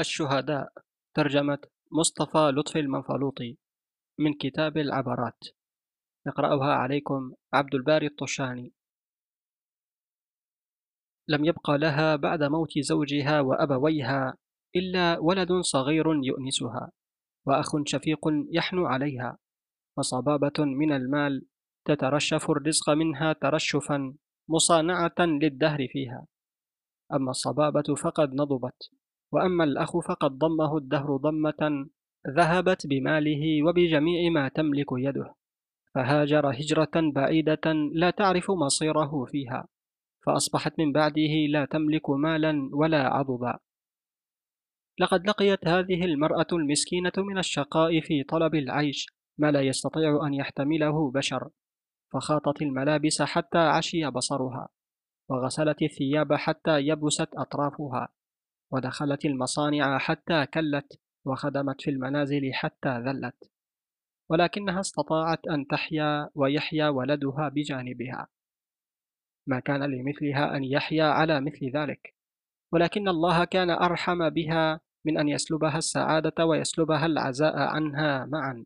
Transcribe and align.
الشهداء. 0.00 0.72
ترجمة 1.14 1.58
مصطفى 1.92 2.52
لطفي 2.56 2.80
المنفلوطي 2.80 3.56
من 4.18 4.34
كتاب 4.34 4.76
العبرات. 4.78 5.44
يقرأها 6.26 6.74
عليكم 6.74 7.32
عبد 7.52 7.74
الباري 7.74 8.06
الطشاني. 8.06 8.72
لم 11.28 11.44
يبق 11.44 11.70
لها 11.70 12.16
بعد 12.16 12.42
موت 12.42 12.78
زوجها 12.78 13.40
وأبويها 13.40 14.34
إلا 14.76 15.18
ولد 15.18 15.52
صغير 15.52 16.06
يؤنسها 16.24 16.92
وأخ 17.46 17.76
شفيق 17.86 18.20
يحنو 18.52 18.86
عليها 18.86 19.38
وصبابة 19.98 20.64
من 20.64 20.92
المال 20.92 21.46
تترشف 21.84 22.50
الرزق 22.50 22.90
منها 22.90 23.32
ترشفا 23.32 24.14
مصانعة 24.48 25.14
للدهر 25.18 25.88
فيها. 25.92 26.26
أما 27.12 27.30
الصبابة 27.30 27.94
فقد 27.94 28.34
نضبت. 28.34 28.99
وأما 29.32 29.64
الأخ 29.64 29.98
فقد 29.98 30.38
ضمه 30.38 30.76
الدهر 30.76 31.16
ضمة 31.16 31.86
ذهبت 32.28 32.86
بماله 32.86 33.62
وبجميع 33.62 34.30
ما 34.30 34.48
تملك 34.48 34.86
يده 34.92 35.34
فهاجر 35.94 36.50
هجرة 36.50 36.90
بعيدة 36.94 37.72
لا 37.92 38.10
تعرف 38.10 38.50
مصيره 38.50 39.24
فيها 39.24 39.68
فأصبحت 40.26 40.78
من 40.78 40.92
بعده 40.92 41.46
لا 41.48 41.64
تملك 41.64 42.10
مالا 42.10 42.70
ولا 42.72 43.14
عضدا 43.14 43.58
لقد 44.98 45.26
لقيت 45.26 45.68
هذه 45.68 46.04
المرأة 46.04 46.46
المسكينة 46.52 47.12
من 47.18 47.38
الشقاء 47.38 48.00
في 48.00 48.22
طلب 48.22 48.54
العيش 48.54 49.06
ما 49.38 49.50
لا 49.50 49.60
يستطيع 49.60 50.26
أن 50.26 50.34
يحتمله 50.34 51.10
بشر 51.10 51.50
فخاطت 52.12 52.62
الملابس 52.62 53.22
حتى 53.22 53.58
عشي 53.58 54.10
بصرها 54.10 54.68
وغسلت 55.28 55.82
الثياب 55.82 56.32
حتى 56.32 56.78
يبست 56.80 57.28
أطرافها. 57.34 58.08
ودخلت 58.72 59.24
المصانع 59.24 59.98
حتى 59.98 60.46
كلت 60.46 61.00
وخدمت 61.24 61.80
في 61.80 61.90
المنازل 61.90 62.50
حتى 62.54 62.98
ذلت. 62.98 63.50
ولكنها 64.30 64.80
استطاعت 64.80 65.46
أن 65.46 65.66
تحيا 65.66 66.28
ويحيا 66.34 66.88
ولدها 66.88 67.48
بجانبها. 67.48 68.28
ما 69.46 69.60
كان 69.60 69.82
لمثلها 69.82 70.56
أن 70.56 70.64
يحيا 70.64 71.04
على 71.04 71.40
مثل 71.40 71.70
ذلك. 71.74 72.14
ولكن 72.72 73.08
الله 73.08 73.44
كان 73.44 73.70
أرحم 73.70 74.30
بها 74.30 74.80
من 75.04 75.18
أن 75.18 75.28
يسلبها 75.28 75.78
السعادة 75.78 76.46
ويسلبها 76.46 77.06
العزاء 77.06 77.58
عنها 77.58 78.26
معا. 78.26 78.64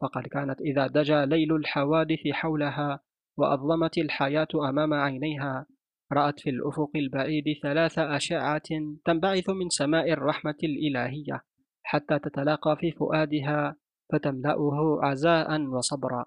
فقد 0.00 0.22
كانت 0.22 0.60
إذا 0.60 0.86
دجا 0.86 1.26
ليل 1.26 1.56
الحوادث 1.56 2.28
حولها 2.32 3.00
وأظلمت 3.36 3.98
الحياة 3.98 4.48
أمام 4.54 4.94
عينيها 4.94 5.66
رأت 6.12 6.40
في 6.40 6.50
الأفق 6.50 6.90
البعيد 6.94 7.44
ثلاث 7.62 7.98
أشعة 7.98 8.62
تنبعث 9.04 9.50
من 9.50 9.68
سماء 9.68 10.12
الرحمة 10.12 10.56
الإلهية 10.62 11.44
حتى 11.82 12.18
تتلاقى 12.18 12.76
في 12.76 12.92
فؤادها 12.92 13.76
فتملأه 14.12 14.98
عزاء 15.02 15.60
وصبرا. 15.60 16.24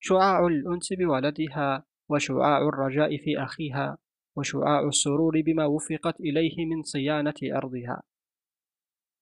شعاع 0.00 0.46
الأنس 0.46 0.92
بولدها 0.92 1.84
وشعاع 2.08 2.68
الرجاء 2.68 3.16
في 3.16 3.42
أخيها 3.42 3.98
وشعاع 4.36 4.88
السرور 4.88 5.40
بما 5.40 5.66
وفقت 5.66 6.20
إليه 6.20 6.66
من 6.66 6.82
صيانة 6.82 7.34
أرضها. 7.42 8.02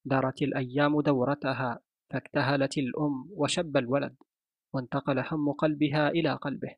دارت 0.04 0.42
الأيام 0.42 1.00
دورتها 1.00 1.80
فاكتهلت 2.10 2.78
الأم 2.78 3.28
وشب 3.30 3.76
الولد 3.76 4.16
وانتقل 4.74 5.18
هم 5.18 5.52
قلبها 5.52 6.08
إلى 6.08 6.34
قلبه. 6.34 6.74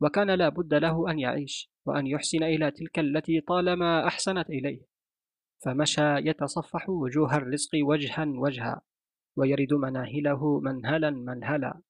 وكان 0.00 0.30
لا 0.30 0.48
بد 0.48 0.74
له 0.74 1.10
أن 1.10 1.18
يعيش. 1.18 1.75
وأن 1.86 2.06
يحسن 2.06 2.42
إلى 2.42 2.70
تلك 2.70 2.98
التي 2.98 3.40
طالما 3.40 4.06
أحسنت 4.06 4.50
إليه 4.50 4.80
فمشى 5.64 6.16
يتصفح 6.16 6.88
وجوه 6.88 7.36
الرزق 7.36 7.70
وجها 7.82 8.24
وجها 8.26 8.80
ويرد 9.36 9.72
مناهله 9.72 10.60
منهلا 10.60 11.10
منهلا 11.10 11.80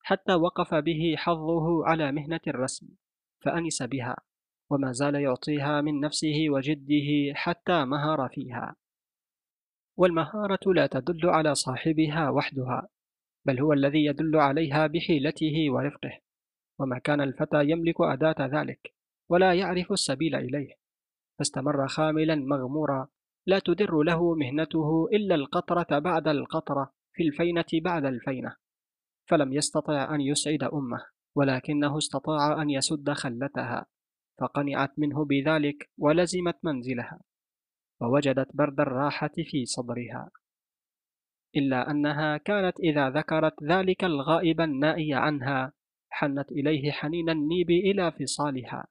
حتى 0.00 0.34
وقف 0.34 0.74
به 0.74 1.14
حظه 1.16 1.86
على 1.86 2.12
مهنة 2.12 2.40
الرسم 2.46 2.88
فأنس 3.40 3.82
بها 3.82 4.16
وما 4.70 4.92
زال 4.92 5.14
يعطيها 5.14 5.80
من 5.80 6.00
نفسه 6.00 6.46
وجده 6.48 7.34
حتى 7.34 7.84
مهر 7.84 8.28
فيها. 8.28 8.76
والمهارة 9.96 10.72
لا 10.72 10.86
تدل 10.86 11.28
على 11.28 11.54
صاحبها 11.54 12.30
وحدها 12.30 12.88
بل 13.46 13.60
هو 13.60 13.72
الذي 13.72 14.04
يدل 14.04 14.36
عليها 14.36 14.86
بحيلته 14.86 15.70
ورفقه 15.70 16.20
وما 16.78 16.98
كان 16.98 17.20
الفتى 17.20 17.70
يملك 17.70 18.00
أداة 18.00 18.46
ذلك. 18.46 18.94
ولا 19.28 19.54
يعرف 19.54 19.92
السبيل 19.92 20.34
إليه. 20.34 20.74
فاستمر 21.38 21.88
خاملا 21.88 22.34
مغمورا 22.34 23.08
لا 23.46 23.58
تدر 23.58 24.02
له 24.02 24.34
مهنته 24.34 25.08
إلا 25.12 25.34
القطرة 25.34 25.98
بعد 25.98 26.28
القطرة 26.28 26.92
في 27.12 27.22
الفينة 27.22 27.64
بعد 27.84 28.04
الفينة. 28.04 28.56
فلم 29.28 29.52
يستطع 29.52 30.14
أن 30.14 30.20
يسعد 30.20 30.62
أمه 30.62 31.06
ولكنه 31.36 31.98
استطاع 31.98 32.62
أن 32.62 32.70
يسد 32.70 33.10
خلتها 33.10 33.86
فقنعت 34.40 34.98
منه 34.98 35.24
بذلك 35.24 35.90
ولزمت 35.98 36.56
منزلها 36.62 37.20
ووجدت 38.00 38.56
برد 38.56 38.80
الراحة 38.80 39.30
في 39.44 39.66
صدرها. 39.66 40.30
إلا 41.56 41.90
أنها 41.90 42.36
كانت 42.36 42.80
إذا 42.80 43.10
ذكرت 43.10 43.62
ذلك 43.62 44.04
الغائب 44.04 44.60
النائي 44.60 45.14
عنها 45.14 45.72
حنت 46.10 46.52
إليه 46.52 46.90
حنين 46.90 47.30
النيب 47.30 47.70
إلى 47.70 48.12
فصالها. 48.12 48.86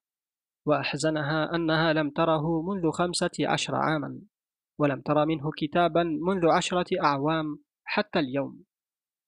وأحزنها 0.65 1.55
أنها 1.55 1.93
لم 1.93 2.09
تره 2.09 2.61
منذ 2.61 2.91
خمسة 2.91 3.31
عشر 3.39 3.75
عاما 3.75 4.21
ولم 4.79 5.01
تر 5.01 5.25
منه 5.25 5.51
كتابا 5.57 6.03
منذ 6.03 6.47
عشرة 6.47 7.01
أعوام 7.03 7.59
حتى 7.83 8.19
اليوم. 8.19 8.63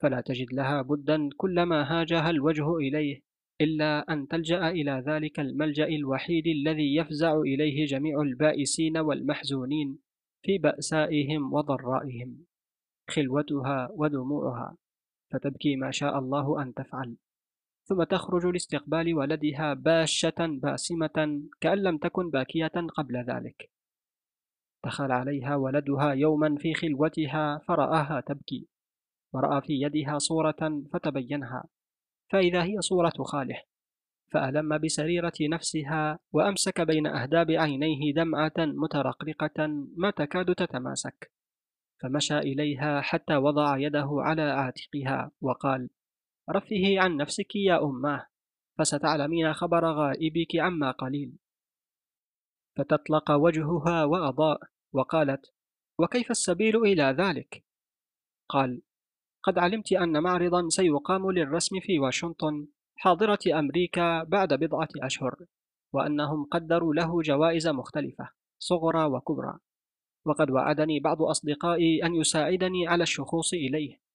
فلا 0.02 0.22
تجد 0.22 0.54
لها 0.54 0.82
بدا 0.82 1.30
كلما 1.38 1.82
هاجها 1.84 2.30
الوجه 2.30 2.76
إليه 2.76 3.22
إلا 3.62 4.14
أن 4.14 4.28
تلجأ 4.28 4.70
إلى 4.70 5.04
ذلك 5.08 5.40
الملجأ 5.40 5.88
الوحيد 5.88 6.48
الذي 6.48 6.96
يفزع 6.96 7.42
إليه 7.42 7.86
جميع 7.86 8.22
البائسين 8.22 8.98
والمحزونين 8.98 10.00
في 10.46 10.58
بأسائهم 10.58 11.54
وضرائهم 11.54 12.46
خلوتها 13.10 13.90
ودموعها. 13.92 14.78
فتبكي 15.32 15.76
ما 15.76 15.92
شاء 15.92 16.20
الله 16.20 16.62
أن 16.62 16.74
تفعل. 16.74 17.18
ثم 17.88 18.04
تخرج 18.04 18.46
لاستقبال 18.46 19.14
ولدها 19.14 19.74
باشة 19.74 20.36
باسمة 20.40 21.42
كأن 21.62 21.78
لم 21.78 21.98
تكن 21.98 22.30
باكية 22.30 22.68
قبل 22.98 23.18
ذلك. 23.18 23.70
دخل 24.86 25.12
عليها 25.12 25.56
ولدها 25.56 26.14
يوما 26.14 26.56
في 26.56 26.74
خلوتها 26.74 27.58
فرآها 27.68 28.22
تبكي 28.22 28.68
ورأى 29.34 29.62
في 29.62 29.74
يدها 29.82 30.18
صورة 30.18 30.84
فتبينها 30.94 31.64
فإذا 32.30 32.64
هي 32.64 32.82
صورة 32.82 33.14
خاله 33.20 33.62
فألم 34.32 34.78
بسريرة 34.78 35.34
نفسها 35.42 36.20
وأمسك 36.32 36.82
بين 36.82 37.08
أهداب 37.08 37.52
عينيه 37.52 38.14
دمعة 38.14 38.54
مترقرقة 38.58 39.68
ما 39.98 40.12
تكاد 40.12 40.56
تتماسك 40.56 41.32
فمشى 42.02 42.38
إليها 42.38 43.02
حتى 43.02 43.36
وضع 43.36 43.78
يده 43.78 44.10
على 44.12 44.42
عاتقها 44.42 45.32
وقال 45.42 45.90
رفهي 46.50 47.00
عن 47.00 47.18
نفسك 47.18 47.56
يا 47.56 47.84
أماه 47.84 48.28
فستعلمين 48.78 49.54
خبر 49.54 49.86
غائبك 49.86 50.56
عما 50.56 50.92
قليل. 50.92 51.38
فتطلق 52.76 53.32
وجهها 53.32 54.06
وأضاء 54.06 54.62
وقالت 54.94 55.54
وكيف 56.00 56.32
السبيل 56.32 56.76
إلى 56.76 57.04
ذلك؟ 57.04 57.64
قال 58.50 58.82
قد 59.44 59.58
علمت 59.58 59.92
أن 59.92 60.24
معرضا 60.24 60.70
سيقام 60.70 61.32
للرسم 61.32 61.80
في 61.80 62.00
واشنطن 62.00 62.68
حاضرة 62.96 63.40
أمريكا 63.60 64.24
بعد 64.24 64.54
بضعة 64.54 64.90
أشهر 65.02 65.36
وأنهم 65.94 66.44
قدروا 66.46 66.94
له 66.94 67.22
جوائز 67.22 67.68
مختلفة 67.68 68.30
صغرى 68.60 69.06
وكبرى. 69.06 69.60
وقد 70.26 70.52
وعدني 70.52 71.00
بعض 71.00 71.22
أصدقائي 71.22 72.04
أن 72.06 72.16
يساعدني 72.16 72.88
على 72.88 73.04
الشخوص 73.04 73.54
إليه. 73.54 74.07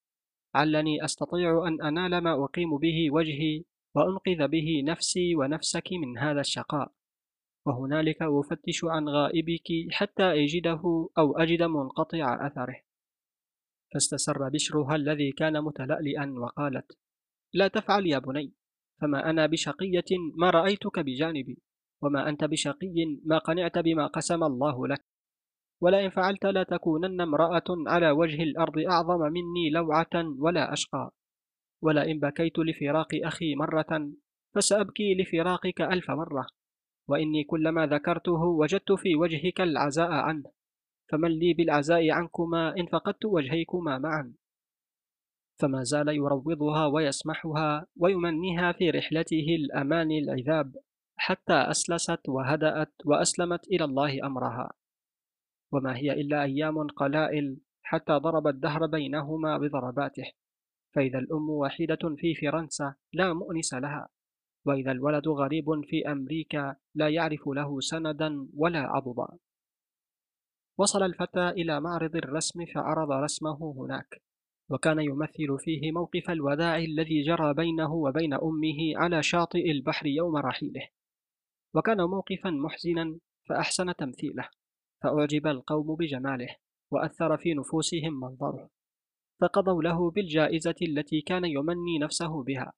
علني 0.55 1.05
أستطيع 1.05 1.69
أن 1.69 1.83
أنال 1.83 2.19
ما 2.19 2.45
أقيم 2.45 2.79
به 2.79 3.11
وجهي 3.11 3.65
وأنقذ 3.95 4.49
به 4.49 4.83
نفسي 4.85 5.37
ونفسك 5.37 5.89
من 5.93 6.19
هذا 6.19 6.41
الشقاء. 6.41 6.93
وهنالك 7.67 8.23
أفتش 8.23 8.85
عن 8.85 9.09
غائبك 9.09 9.69
حتى 9.91 10.23
أجده 10.23 11.09
أو 11.19 11.39
أجد 11.39 11.63
منقطع 11.63 12.47
أثره. 12.47 12.81
فاستسر 13.95 14.49
بشرها 14.49 14.97
الذي 14.97 15.33
كان 15.33 15.65
متلألئا 15.65 16.35
وقالت 16.39 16.99
لا 17.53 17.69
تفعل 17.69 18.07
يا 18.07 18.19
بني 18.19 18.53
فما 19.01 19.31
أنا 19.31 19.47
بشقية 19.47 20.19
ما 20.37 20.51
رأيتك 20.51 20.99
بجانبي 20.99 21.59
وما 22.03 22.29
أنت 22.29 22.45
بشقي 22.45 23.19
ما 23.25 23.39
قنعت 23.39 23.79
بما 23.79 24.07
قسم 24.07 24.45
الله 24.45 24.87
لك. 24.87 25.12
ولئن 25.83 26.11
فعلت 26.11 26.47
لا 26.47 26.63
تكونن 26.63 27.21
امرأة 27.21 27.65
على 27.87 28.11
وجه 28.11 28.43
الأرض 28.43 28.79
أعظم 28.79 29.21
مني 29.21 29.71
لوعة 29.71 30.15
ولا 30.39 30.73
أشقى. 30.73 31.11
ولئن 31.83 32.21
بكيت 32.21 32.59
لفراق 32.59 33.09
أخي 33.15 33.55
مرة 33.55 34.13
فسأبكي 34.55 35.15
لفراقك 35.15 35.81
ألف 35.81 36.11
مرة. 36.11 36.47
وإني 37.09 37.45
كلما 37.45 37.87
ذكرته 37.87 38.43
وجدت 38.45 38.93
في 38.93 39.17
وجهك 39.17 39.61
العزاء 39.61 40.11
عنه. 40.11 40.51
فمن 41.09 41.31
لي 41.31 41.55
بالعزاء 41.55 42.11
عنكما 42.11 42.77
إن 42.77 42.87
فقدت 42.87 43.25
وجهيكما 43.25 43.99
معا. 43.99 44.35
فما 45.61 45.83
زال 45.83 46.09
يروضها 46.09 46.87
ويسمحها 46.87 47.87
ويمنيها 47.97 48.73
في 48.73 48.91
رحلته 48.91 49.47
الأمان 49.59 50.11
العذاب 50.11 50.77
حتى 51.17 51.55
أسلست 51.55 52.29
وهدأت 52.29 52.93
وأسلمت 53.05 53.67
إلى 53.67 53.85
الله 53.85 54.27
أمرها. 54.27 54.82
وما 55.73 55.97
هي 55.97 56.13
إلا 56.13 56.43
أيام 56.43 56.87
قلائل 56.87 57.57
حتى 57.83 58.13
ضرب 58.13 58.47
الدهر 58.47 58.87
بينهما 58.87 59.59
بضرباته. 59.59 60.33
فإذا 60.95 61.19
الأم 61.19 61.51
وحيدة 61.51 62.17
في 62.17 62.35
فرنسا 62.35 62.95
لا 63.13 63.33
مؤنس 63.33 63.75
لها 63.75 64.09
وإذا 64.65 64.93
الولد 64.93 65.29
غريب 65.29 65.65
في 65.85 66.13
أمريكا 66.13 66.77
لا 66.95 67.09
يعرف 67.09 67.49
له 67.49 67.81
سندا 67.81 68.49
ولا 68.57 68.81
عضدا 68.81 69.39
وصل 70.79 71.03
الفتى 71.03 71.49
إلى 71.49 71.81
معرض 71.81 72.17
الرسم 72.17 72.65
فعرض 72.75 73.13
رسمه 73.13 73.75
هناك 73.77 74.23
وكان 74.69 75.01
يمثل 75.01 75.59
فيه 75.59 75.93
موقف 75.93 76.31
الوداع 76.31 76.77
الذي 76.77 77.23
جرى 77.23 77.55
بينه 77.55 77.95
وبين 77.95 78.35
أمه 78.35 78.97
على 78.97 79.23
شاطئ 79.23 79.71
البحر 79.71 80.07
يوم 80.07 80.37
رحيله. 80.37 80.89
وكان 81.75 82.01
موقفا 82.03 82.51
محزنا 82.51 83.19
فأحسن 83.49 83.95
تمثيله. 83.97 84.49
فأعجب 85.03 85.47
القوم 85.47 85.95
بجماله 85.97 86.57
وأثر 86.91 87.37
في 87.37 87.55
نفوسهم 87.55 88.21
منظره 88.21 88.71
فقضوا 89.41 89.83
له 89.83 90.11
بالجائزة 90.11 90.75
التي 90.83 91.21
كان 91.21 91.45
يمني 91.45 91.99
نفسه 91.99 92.43
بها 92.43 92.73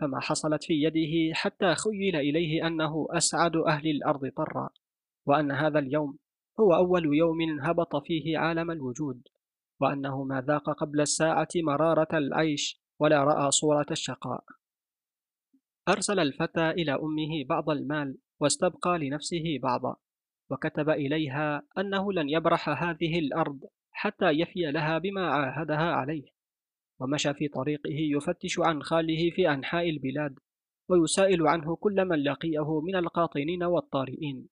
فما 0.00 0.20
حصلت 0.20 0.64
في 0.64 0.74
يده 0.82 1.34
حتى 1.34 1.74
خيل 1.74 2.16
إليه 2.16 2.66
أنه 2.66 3.06
أسعد 3.10 3.56
أهل 3.56 3.90
الأرض 3.90 4.28
طرا 4.36 4.70
وأن 5.26 5.50
هذا 5.52 5.78
اليوم 5.78 6.18
هو 6.60 6.74
أول 6.74 7.14
يوم 7.14 7.60
هبط 7.60 7.96
فيه 7.96 8.38
عالم 8.38 8.70
الوجود 8.70 9.28
وأنه 9.80 10.24
ما 10.24 10.40
ذاق 10.40 10.70
قبل 10.70 11.00
الساعة 11.00 11.48
مرارة 11.56 12.18
العيش 12.18 12.80
ولا 13.00 13.24
رأى 13.24 13.50
صورة 13.50 13.86
الشقاء. 13.90 14.44
أرسل 15.88 16.18
الفتى 16.20 16.70
إلى 16.70 16.92
أمه 16.94 17.44
بعض 17.48 17.70
المال 17.70 18.18
واستبقى 18.40 18.98
لنفسه 18.98 19.58
بعضا 19.62 19.96
وكتب 20.50 20.90
إليها 20.90 21.62
أنه 21.78 22.12
لن 22.12 22.28
يبرح 22.28 22.68
هذه 22.68 23.18
الأرض 23.18 23.60
حتى 23.92 24.30
يفي 24.30 24.60
لها 24.60 24.98
بما 24.98 25.30
عاهدها 25.30 25.92
عليه 25.92 26.34
ومشى 27.00 27.34
في 27.34 27.48
طريقه 27.48 28.16
يفتش 28.16 28.58
عن 28.58 28.82
خاله 28.82 29.30
في 29.30 29.50
أنحاء 29.50 29.90
البلاد 29.90 30.38
ويسائل 30.88 31.46
عنه 31.46 31.76
كل 31.76 32.04
من 32.04 32.22
لقيه 32.22 32.80
من 32.80 32.96
القاطنين 32.96 33.62
والطارئين 33.62 34.48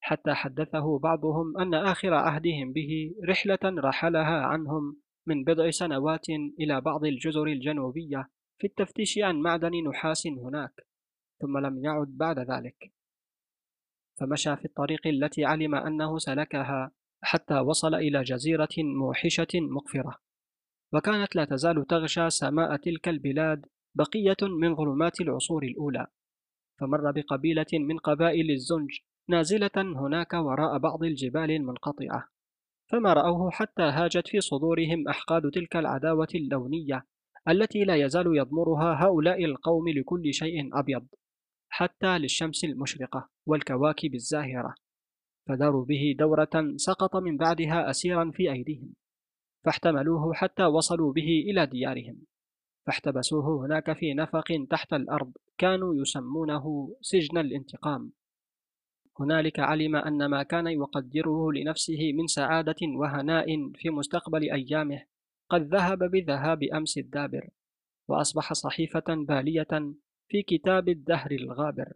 حتى 0.00 0.34
حدثه 0.34 0.98
بعضهم 0.98 1.58
أن 1.58 1.74
آخر 1.74 2.14
عهدهم 2.14 2.72
به 2.72 3.14
رحلة 3.28 3.58
رحلها 3.64 4.40
عنهم 4.46 4.96
من 5.26 5.44
بضع 5.44 5.70
سنوات 5.70 6.28
إلى 6.60 6.80
بعض 6.80 7.04
الجزر 7.04 7.46
الجنوبية 7.46 8.30
في 8.58 8.66
التفتيش 8.66 9.18
عن 9.18 9.40
معدن 9.40 9.88
نحاس 9.88 10.26
هناك 10.26 10.86
ثم 11.40 11.58
لم 11.58 11.84
يعد 11.84 12.08
بعد 12.08 12.38
ذلك. 12.38 12.92
فمشى 14.20 14.56
في 14.56 14.64
الطريق 14.64 15.06
التي 15.06 15.44
علم 15.44 15.74
أنه 15.74 16.18
سلكها 16.18 16.90
حتى 17.22 17.58
وصل 17.58 17.94
إلى 17.94 18.22
جزيرة 18.22 18.68
موحشة 18.78 19.46
مقفرة. 19.54 20.18
وكانت 20.92 21.36
لا 21.36 21.44
تزال 21.44 21.86
تغشى 21.86 22.30
سماء 22.30 22.76
تلك 22.76 23.08
البلاد 23.08 23.66
بقية 23.94 24.48
من 24.60 24.76
ظلمات 24.76 25.20
العصور 25.20 25.62
الأولى. 25.62 26.06
فمر 26.80 27.10
بقبيلة 27.10 27.66
من 27.72 27.98
قبائل 27.98 28.50
الزنج 28.50 28.90
نازلة 29.28 29.70
هناك 29.76 30.32
وراء 30.32 30.78
بعض 30.78 31.04
الجبال 31.04 31.50
المنقطعة. 31.50 32.28
فما 32.90 33.12
رأوه 33.12 33.50
حتى 33.50 33.82
هاجت 33.82 34.28
في 34.28 34.40
صدورهم 34.40 35.08
أحقاد 35.08 35.50
تلك 35.50 35.76
العداوة 35.76 36.28
اللونية 36.34 37.06
التي 37.48 37.84
لا 37.84 37.96
يزال 37.96 38.36
يضمرها 38.36 39.04
هؤلاء 39.04 39.44
القوم 39.44 39.88
لكل 39.88 40.34
شيء 40.34 40.78
أبيض 40.78 41.06
حتى 41.68 42.18
للشمس 42.18 42.64
المشرقة. 42.64 43.28
والكواكب 43.48 44.14
الزاهرة 44.14 44.74
فداروا 45.48 45.84
به 45.84 46.14
دورة 46.18 46.74
سقط 46.76 47.16
من 47.16 47.36
بعدها 47.36 47.90
أسيرا 47.90 48.30
في 48.30 48.52
أيديهم 48.52 48.94
فاحتملوه 49.64 50.34
حتى 50.34 50.64
وصلوا 50.64 51.12
به 51.12 51.44
إلى 51.50 51.66
ديارهم 51.66 52.16
فاحتبسوه 52.86 53.66
هناك 53.66 53.92
في 53.92 54.14
نفق 54.14 54.66
تحت 54.70 54.92
الأرض 54.92 55.32
كانوا 55.58 55.94
يسمونه 55.94 56.96
سجن 57.00 57.38
الانتقام. 57.38 58.12
هنالك 59.20 59.58
علم 59.60 59.96
أن 59.96 60.26
ما 60.26 60.42
كان 60.42 60.66
يقدره 60.66 61.52
لنفسه 61.52 62.12
من 62.12 62.26
سعادة 62.26 62.76
وهناء 62.82 63.72
في 63.74 63.90
مستقبل 63.90 64.42
أيامه 64.52 65.04
قد 65.50 65.74
ذهب 65.74 65.98
بذهاب 65.98 66.62
أمس 66.62 66.98
الدابر 66.98 67.48
وأصبح 68.08 68.52
صحيفة 68.52 69.04
بالية 69.08 69.94
في 70.28 70.42
كتاب 70.42 70.88
الدهر 70.88 71.30
الغابر. 71.30 71.92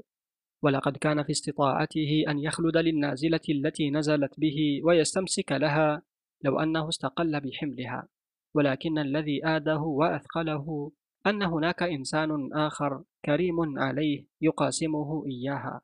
ولقد 0.62 0.96
كان 0.96 1.22
في 1.22 1.32
استطاعته 1.32 2.24
أن 2.28 2.38
يخلد 2.38 2.76
للنازلة 2.76 3.40
التي 3.48 3.90
نزلت 3.90 4.40
به 4.40 4.80
ويستمسك 4.84 5.52
لها 5.52 6.02
لو 6.44 6.60
أنه 6.60 6.88
استقل 6.88 7.40
بحملها. 7.40 8.08
ولكن 8.54 8.98
الذي 8.98 9.46
آده 9.46 9.78
وأثقله 9.78 10.92
أن 11.26 11.42
هناك 11.42 11.82
إنسان 11.82 12.52
آخر 12.52 13.02
كريم 13.24 13.78
عليه 13.78 14.26
يقاسمه 14.40 15.26
إياها. 15.26 15.80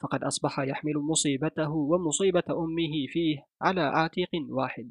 فقد 0.00 0.24
أصبح 0.24 0.58
يحمل 0.58 0.98
مصيبته 0.98 1.70
ومصيبة 1.70 2.44
أمه 2.50 3.06
فيه 3.08 3.46
على 3.62 3.80
عاتق 3.80 4.28
واحد. 4.48 4.90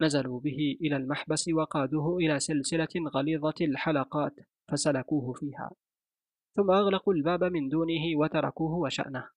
نزلوا 0.00 0.40
به 0.40 0.76
إلى 0.80 0.96
المحبس 0.96 1.48
وقادوه 1.48 2.16
إلى 2.16 2.40
سلسلة 2.40 2.88
غليظة 3.14 3.54
الحلقات 3.60 4.34
فسلكوه 4.68 5.32
فيها. 5.32 5.70
ثم 6.56 6.70
أغلقوا 6.70 7.14
الباب 7.14 7.44
من 7.44 7.68
دونه 7.68 8.16
وتركوه 8.16 8.74
وشأنه 8.74 9.28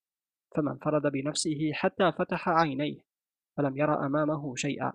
فما 0.56 0.72
انفرد 0.72 1.12
بنفسه 1.12 1.72
حتى 1.74 2.12
فتح 2.12 2.50
عينيه 2.50 2.98
فلم 3.58 3.78
يرى 3.78 3.94
أمامه 3.94 4.56
شيئا 4.56 4.94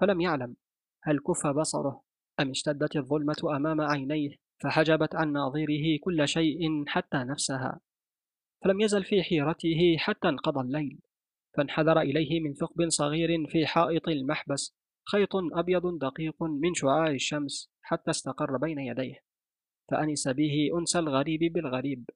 فلم 0.00 0.20
يعلم 0.20 0.56
هل 1.02 1.18
كف 1.18 1.46
بصره 1.46 2.02
أم 2.40 2.50
اشتدت 2.50 2.96
الظلمة 2.96 3.56
أمام 3.56 3.80
عينيه 3.80 4.36
فحجبت 4.62 5.14
عن 5.14 5.32
ناظره 5.32 5.98
كل 6.00 6.28
شيء 6.28 6.84
حتى 6.86 7.16
نفسها 7.16 7.80
فلم 8.64 8.80
يزل 8.80 9.04
في 9.04 9.22
حيرته 9.22 9.96
حتى 9.98 10.28
انقضى 10.28 10.60
الليل 10.60 11.00
فانحدر 11.56 12.00
إليه 12.00 12.40
من 12.40 12.54
ثقب 12.54 12.88
صغير 12.88 13.46
في 13.46 13.66
حائط 13.66 14.08
المحبس 14.08 14.74
خيط 15.12 15.30
أبيض 15.34 15.98
دقيق 15.98 16.42
من 16.42 16.74
شعاع 16.74 17.10
الشمس 17.10 17.70
حتى 17.82 18.10
استقر 18.10 18.56
بين 18.56 18.78
يديه. 18.78 19.23
فأنس 19.90 20.28
به 20.28 20.70
أنس 20.78 20.96
الغريب 20.96 21.52
بالغريب 21.52 22.10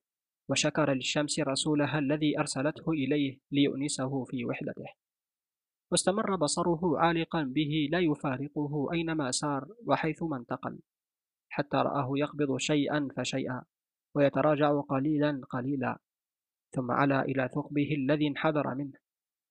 وشكر 0.49 0.93
للشمس 0.93 1.41
رسولها 1.41 1.99
الذي 1.99 2.39
أرسلته 2.39 2.93
إليه 2.93 3.39
ليؤنسه 3.51 4.25
في 4.25 4.45
وحدته. 4.45 4.87
واستمر 5.91 6.37
بصره 6.37 6.99
عالقا 6.99 7.43
به 7.43 7.89
لا 7.93 7.99
يفارقه 7.99 8.93
أينما 8.93 9.31
سار 9.31 9.69
وحيثما 9.87 10.37
انتقل 10.37 10.79
حتى 11.49 11.77
رآه 11.77 12.13
يقبض 12.17 12.57
شيئا 12.57 13.09
فشيئا 13.17 13.63
ويتراجع 14.15 14.81
قليلا 14.81 15.41
قليلا 15.51 15.99
ثم 16.71 16.91
علا 16.91 17.23
إلى 17.23 17.49
ثقبه 17.55 17.95
الذي 17.95 18.29
انحدر 18.29 18.75
منه 18.75 18.99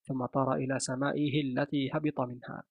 ثم 0.08 0.26
طار 0.26 0.56
إلى 0.56 0.80
سمائه 0.80 1.42
التي 1.42 1.90
هبط 1.94 2.22
منها. 2.22 2.64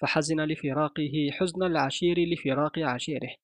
فحزن 0.00 0.40
لفراقه 0.40 1.30
حزن 1.32 1.62
العشير 1.62 2.18
لفراق 2.18 2.78
عشيره 2.78 3.34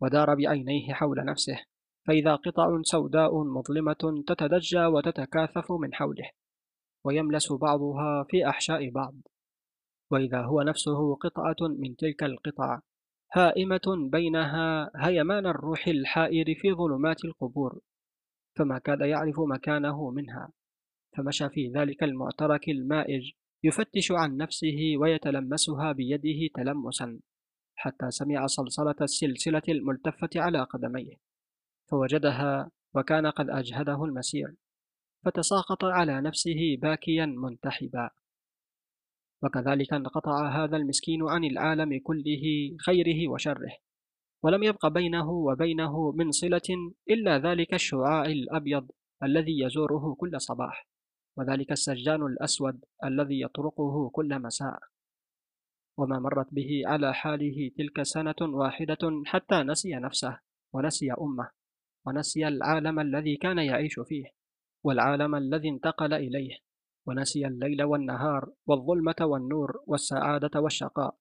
ودار 0.00 0.34
بعينيه 0.34 0.94
حول 0.94 1.24
نفسه 1.24 1.58
فإذا 2.06 2.34
قطع 2.34 2.80
سوداء 2.82 3.44
مظلمة 3.44 4.22
تتدجى 4.26 4.86
وتتكاثف 4.86 5.72
من 5.72 5.94
حوله 5.94 6.30
ويملس 7.06 7.52
بعضها 7.52 8.24
في 8.30 8.48
أحشاء 8.48 8.90
بعض. 8.90 9.14
وإذا 10.10 10.42
هو 10.42 10.62
نفسه 10.62 11.14
قطعة 11.14 11.56
من 11.60 11.96
تلك 11.96 12.22
القطع 12.22 12.80
هائمة 13.32 14.08
بينها 14.10 14.90
هيمان 14.96 15.46
الروح 15.46 15.88
الحائر 15.88 16.54
في 16.54 16.72
ظلمات 16.72 17.24
القبور. 17.24 17.80
فما 18.56 18.78
كاد 18.78 19.00
يعرف 19.00 19.34
مكانه 19.40 20.10
منها 20.10 20.52
فمشى 21.16 21.48
في 21.48 21.68
ذلك 21.68 22.02
المعترك 22.02 22.68
المائج 22.68 23.30
يفتش 23.64 24.12
عن 24.12 24.36
نفسه 24.36 24.94
ويتلمسها 25.00 25.92
بيده 25.92 26.52
تلمسا. 26.54 27.20
حتى 27.76 28.10
سمع 28.10 28.46
صلصلة 28.46 28.94
السلسلة 29.00 29.62
الملتفة 29.68 30.30
على 30.36 30.62
قدميه 30.62 31.14
فوجدها 31.90 32.70
وكان 32.94 33.26
قد 33.26 33.50
أجهده 33.50 34.04
المسير 34.04 34.54
فتساقط 35.24 35.84
على 35.84 36.20
نفسه 36.20 36.76
باكيا 36.82 37.26
منتحبا. 37.26 38.10
وكذلك 39.42 39.92
انقطع 39.92 40.64
هذا 40.64 40.76
المسكين 40.76 41.28
عن 41.28 41.44
العالم 41.44 42.00
كله 42.04 42.76
خيره 42.80 43.28
وشره 43.28 43.76
ولم 44.42 44.62
يبق 44.62 44.86
بينه 44.86 45.30
وبينه 45.30 46.12
من 46.12 46.30
صلة 46.32 46.92
إلا 47.10 47.38
ذلك 47.38 47.74
الشعاع 47.74 48.24
الأبيض 48.24 48.90
الذي 49.22 49.60
يزوره 49.60 50.14
كل 50.14 50.40
صباح 50.40 50.88
وذلك 51.36 51.72
السجان 51.72 52.26
الأسود 52.26 52.84
الذي 53.04 53.40
يطرقه 53.40 54.10
كل 54.10 54.38
مساء. 54.38 54.78
وما 55.96 56.18
مرت 56.18 56.54
به 56.54 56.82
على 56.86 57.14
حاله 57.14 57.70
تلك 57.78 58.02
سنة 58.02 58.34
واحدة 58.40 59.22
حتى 59.26 59.62
نسي 59.62 59.94
نفسه 59.94 60.38
ونسي 60.72 61.12
أمه 61.12 61.50
ونسي 62.06 62.48
العالم 62.48 63.00
الذي 63.00 63.36
كان 63.36 63.58
يعيش 63.58 64.00
فيه 64.00 64.24
والعالم 64.84 65.34
الذي 65.34 65.68
انتقل 65.68 66.14
إليه 66.14 66.58
ونسي 67.06 67.46
الليل 67.46 67.82
والنهار 67.82 68.52
والظلمة 68.66 69.16
والنور 69.20 69.82
والسعادة 69.86 70.60
والشقاء 70.60 71.16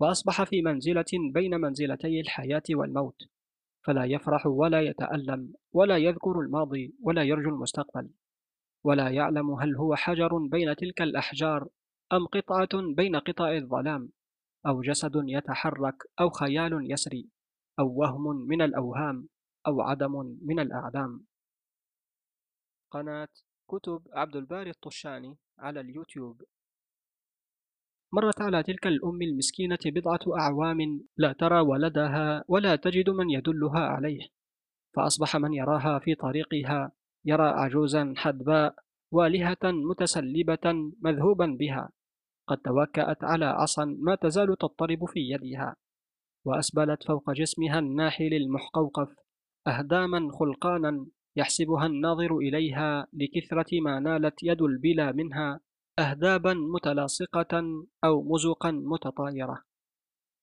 وأصبح 0.00 0.42
في 0.42 0.62
منزلة 0.62 1.32
بين 1.32 1.60
منزلتي 1.60 2.20
الحياة 2.20 2.62
والموت 2.70 3.22
فلا 3.84 4.04
يفرح 4.04 4.46
ولا 4.46 4.80
يتألم 4.80 5.54
ولا 5.72 5.96
يذكر 5.96 6.40
الماضي 6.40 6.94
ولا 7.02 7.22
يرجو 7.22 7.48
المستقبل 7.48 8.10
ولا 8.84 9.08
يعلم 9.08 9.50
هل 9.50 9.76
هو 9.76 9.94
حجر 9.94 10.38
بين 10.38 10.76
تلك 10.76 11.02
الأحجار 11.02 11.68
أم 12.12 12.26
قطعة 12.26 12.68
بين 12.96 13.16
قطع 13.16 13.52
الظلام؟ 13.52 14.12
أو 14.66 14.82
جسد 14.82 15.12
يتحرك 15.14 15.94
أو 16.20 16.30
خيال 16.30 16.92
يسري؟ 16.92 17.28
أو 17.78 18.00
وهم 18.00 18.36
من 18.36 18.62
الأوهام؟ 18.62 19.28
أو 19.66 19.80
عدم 19.80 20.38
من 20.42 20.60
الأعدام؟ 20.60 21.24
قناة 22.90 23.28
كتب 23.70 24.02
عبد 24.12 24.36
الباري 24.36 24.70
الطشاني 24.70 25.36
على 25.58 25.80
اليوتيوب. 25.80 26.42
مرت 28.12 28.40
على 28.40 28.62
تلك 28.62 28.86
الأم 28.86 29.22
المسكينة 29.22 29.78
بضعة 29.86 30.38
أعوام 30.38 31.00
لا 31.16 31.32
ترى 31.32 31.60
ولدها 31.60 32.44
ولا 32.48 32.76
تجد 32.76 33.10
من 33.10 33.30
يدلها 33.30 33.80
عليه 33.80 34.28
فأصبح 34.96 35.36
من 35.36 35.52
يراها 35.54 35.98
في 35.98 36.14
طريقها 36.14 36.92
يرى 37.24 37.48
عجوزا 37.48 38.14
حدباء 38.16 38.74
والهة 39.12 39.64
متسلبة 39.64 40.92
مذهوبا 41.00 41.46
بها. 41.46 41.90
قد 42.48 42.58
توكأت 42.58 43.24
على 43.24 43.44
عصا 43.44 43.84
ما 43.84 44.14
تزال 44.14 44.56
تضطرب 44.58 45.04
في 45.04 45.20
يدها 45.20 45.76
وأسبلت 46.44 47.02
فوق 47.02 47.30
جسمها 47.30 47.78
الناحل 47.78 48.34
المحقوقف 48.34 49.08
أهداما 49.66 50.28
خلقانا 50.38 51.06
يحسبها 51.36 51.86
الناظر 51.86 52.36
إليها 52.36 53.06
لكثرة 53.12 53.80
ما 53.80 54.00
نالت 54.00 54.42
يد 54.42 54.62
البلا 54.62 55.12
منها 55.12 55.60
أهدابا 55.98 56.54
متلاصقة 56.54 57.84
أو 58.04 58.22
مزقا 58.22 58.70
متطايرة. 58.70 59.62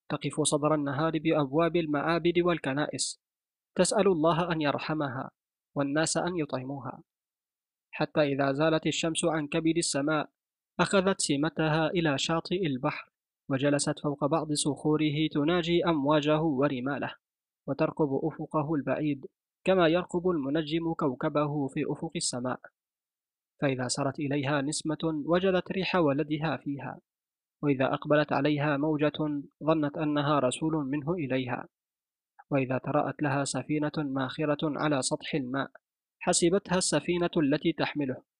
تقف 0.09 0.41
صدر 0.41 0.75
النهار 0.75 1.19
بأبواب 1.19 1.75
المعابد 1.75 2.39
والكنائس 2.39 3.21
تسأل 3.75 4.07
الله 4.07 4.51
أن 4.51 4.61
يرحمها 4.61 5.31
والناس 5.75 6.17
أن 6.17 6.37
يطعموها. 6.37 7.03
حتى 7.91 8.21
إذا 8.21 8.51
زالت 8.51 8.87
الشمس 8.87 9.25
عن 9.25 9.47
كبد 9.47 9.77
السماء 9.77 10.29
أخذت 10.79 11.21
سمتها 11.21 11.87
إلى 11.87 12.17
شاطئ 12.17 12.65
البحر 12.65 13.11
وجلست 13.49 13.99
فوق 13.99 14.25
بعض 14.25 14.53
صخوره 14.53 15.27
تناجي 15.31 15.85
أمواجه 15.85 16.41
ورماله 16.41 17.15
وترقب 17.67 18.19
أفقه 18.23 18.75
البعيد 18.75 19.25
كما 19.63 19.87
يرقب 19.87 20.29
المنجم 20.29 20.93
كوكبه 20.93 21.67
في 21.67 21.83
أفق 21.89 22.11
السماء. 22.15 22.59
فإذا 23.61 23.87
سرت 23.87 24.19
إليها 24.19 24.61
نسمة 24.61 25.23
وجدت 25.25 25.71
ريح 25.71 25.95
ولدها 25.95 26.57
فيها 26.57 26.99
وإذا 27.61 27.93
أقبلت 27.93 28.33
عليها 28.33 28.77
موجة 28.77 29.43
ظنت 29.63 29.97
أنها 29.97 30.39
رسول 30.39 30.73
منه 30.73 31.13
إليها. 31.13 31.67
وإذا 32.49 32.77
ترأت 32.77 33.21
لها 33.21 33.43
سفينة 33.43 33.91
ماخرة 33.97 34.79
على 34.79 35.01
سطح 35.01 35.35
الماء 35.35 35.71
حسبتها 36.19 36.77
السفينة 36.77 37.29
التي 37.37 37.73
تحمله. 37.73 38.34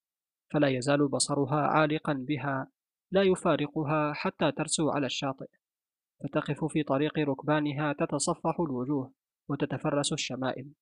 فلا 0.52 0.68
يزال 0.68 1.08
بصرها 1.08 1.60
عالقا 1.60 2.12
بها 2.12 2.68
لا 3.10 3.22
يفارقها 3.22 4.12
حتى 4.12 4.52
ترسو 4.52 4.90
على 4.90 5.06
الشاطئ. 5.06 5.46
فتقف 6.22 6.64
في 6.64 6.82
طريق 6.82 7.18
ركبانها 7.18 7.92
تتصفح 7.92 8.60
الوجوه 8.60 9.12
وتتفرس 9.48 10.12
الشمائل 10.12 10.72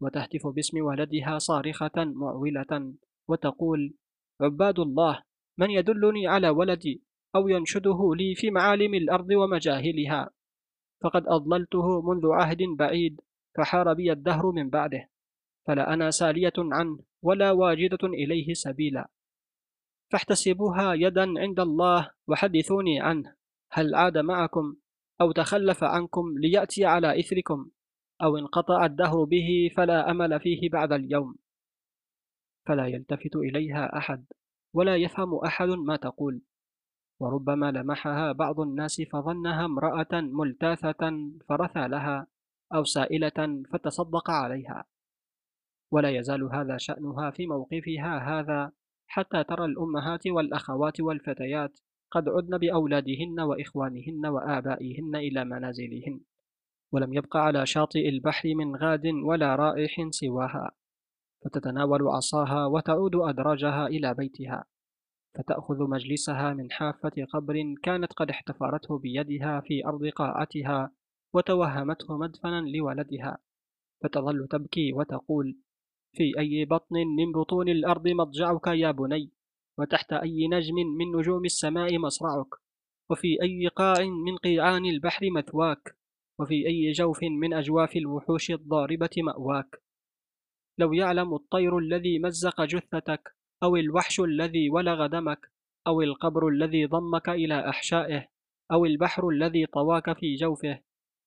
وتهتف 0.00 0.46
باسم 0.46 0.84
ولدها 0.84 1.38
صارخة 1.38 1.92
معولة 1.96 2.94
وتقول 3.28 3.94
عباد 4.40 4.78
الله 4.78 5.22
من 5.58 5.70
يدلني 5.70 6.26
على 6.26 6.48
ولدي 6.48 7.02
أو 7.34 7.48
ينشده 7.48 8.14
لي 8.14 8.34
في 8.34 8.50
معالم 8.50 8.94
الأرض 8.94 9.30
ومجاهلها؟ 9.30 10.30
فقد 11.02 11.22
أضللته 11.26 12.02
منذ 12.02 12.26
عهد 12.32 12.62
بعيد 12.78 13.20
فحار 13.56 13.94
بي 13.94 14.12
الدهر 14.12 14.52
من 14.52 14.70
بعده 14.70 15.08
فلا 15.66 15.94
أنا 15.94 16.10
سالية 16.10 16.52
عنه 16.58 16.98
ولا 17.22 17.50
واجدة 17.50 18.08
إليه 18.08 18.54
سبيلا. 18.54 19.08
فاحتسبوها 20.12 20.94
يدا 20.94 21.40
عند 21.40 21.60
الله 21.60 22.10
وحدثوني 22.26 23.00
عنه. 23.00 23.36
هل 23.70 23.94
عاد 23.94 24.18
معكم 24.18 24.76
أو 25.20 25.32
تخلف 25.32 25.84
عنكم 25.84 26.38
ليأتي 26.38 26.84
على 26.84 27.20
إثركم 27.20 27.70
أو 28.22 28.38
انقطع 28.38 28.84
الدهر 28.86 29.24
به 29.24 29.70
فلا 29.76 30.10
أمل 30.10 30.40
فيه 30.40 30.70
بعد 30.70 30.92
اليوم. 30.92 31.36
فلا 32.66 32.86
يلتفت 32.86 33.36
إليها 33.36 33.98
أحد 33.98 34.24
ولا 34.74 34.96
يفهم 34.96 35.34
أحد 35.34 35.68
ما 35.68 35.96
تقول. 35.96 36.42
وربما 37.20 37.70
لمحها 37.70 38.32
بعض 38.32 38.60
الناس 38.60 39.00
فظنها 39.00 39.64
امرأة 39.64 40.20
ملتاثة 40.20 41.30
فرثى 41.48 41.88
لها 41.88 42.26
أو 42.74 42.84
سائلة 42.84 43.62
فتصدق 43.72 44.30
عليها. 44.30 44.91
ولا 45.92 46.10
يزال 46.10 46.42
هذا 46.42 46.76
شأنها 46.76 47.30
في 47.30 47.46
موقفها 47.46 48.18
هذا 48.18 48.72
حتى 49.06 49.44
ترى 49.44 49.64
الأمهات 49.64 50.26
والأخوات 50.26 51.00
والفتيات 51.00 51.80
قد 52.10 52.28
عدن 52.28 52.58
بأولادهن 52.58 53.40
وإخوانهن 53.40 54.26
وآبائهن 54.26 55.16
إلى 55.16 55.44
منازلهن 55.44 56.20
ولم 56.92 57.14
يبق 57.14 57.36
على 57.36 57.66
شاطئ 57.66 58.08
البحر 58.08 58.54
من 58.54 58.76
غاد 58.76 59.06
ولا 59.06 59.56
رائح 59.56 60.08
سواها 60.10 60.70
فتتناول 61.44 62.08
عصاها 62.08 62.66
وتعود 62.66 63.16
أدراجها 63.16 63.86
إلى 63.86 64.14
بيتها 64.14 64.64
فتأخذ 65.34 65.88
مجلسها 65.88 66.54
من 66.54 66.70
حافة 66.70 67.24
قبر 67.32 67.74
كانت 67.82 68.12
قد 68.12 68.30
احتفرته 68.30 68.98
بيدها 68.98 69.60
في 69.60 69.86
أرض 69.86 70.06
قاعتها 70.06 70.90
وتوهمته 71.34 72.18
مدفنا 72.18 72.60
لولدها 72.60 73.38
فتظل 74.02 74.48
تبكي 74.50 74.92
وتقول 74.92 75.56
في 76.12 76.38
أي 76.38 76.64
بطن 76.64 76.96
من 76.96 77.32
بطون 77.32 77.68
الأرض 77.68 78.08
مضجعك 78.08 78.66
يا 78.66 78.90
بني 78.90 79.30
وتحت 79.78 80.12
أي 80.12 80.48
نجم 80.48 80.74
من 80.74 81.18
نجوم 81.18 81.44
السماء 81.44 81.98
مصرعك 81.98 82.54
وفي 83.10 83.42
أي 83.42 83.68
قاع 83.68 84.04
من 84.04 84.36
قيعان 84.36 84.86
البحر 84.86 85.30
مثواك 85.30 85.96
وفي 86.40 86.66
أي 86.66 86.92
جوف 86.92 87.22
من 87.22 87.54
أجواف 87.54 87.96
الوحوش 87.96 88.50
الضاربة 88.50 89.10
مأواك. 89.16 89.82
لو 90.78 90.92
يعلم 90.92 91.34
الطير 91.34 91.78
الذي 91.78 92.18
مزق 92.18 92.62
جثتك 92.62 93.36
أو 93.62 93.76
الوحش 93.76 94.20
الذي 94.20 94.70
ولغ 94.70 95.06
دمك 95.06 95.50
أو 95.86 96.02
القبر 96.02 96.48
الذي 96.48 96.86
ضمك 96.86 97.28
إلى 97.28 97.68
أحشائه 97.68 98.28
أو 98.72 98.84
البحر 98.84 99.28
الذي 99.28 99.66
طواك 99.66 100.12
في 100.18 100.34
جوفه 100.34 100.80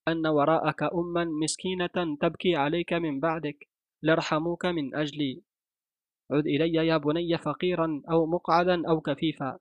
أن 0.08 0.26
وراءك 0.26 0.82
أما 0.82 1.24
مسكينة 1.24 2.16
تبكي 2.20 2.56
عليك 2.56 2.92
من 2.92 3.20
بعدك 3.20 3.68
لارحموك 4.02 4.66
من 4.66 4.94
أجلي 4.94 5.42
عد 6.30 6.46
إلي 6.46 6.86
يا 6.86 6.96
بني 6.96 7.38
فقيرا 7.38 8.02
أو 8.10 8.26
مقعدا 8.26 8.88
أو 8.88 9.00
كفيفا. 9.00 9.58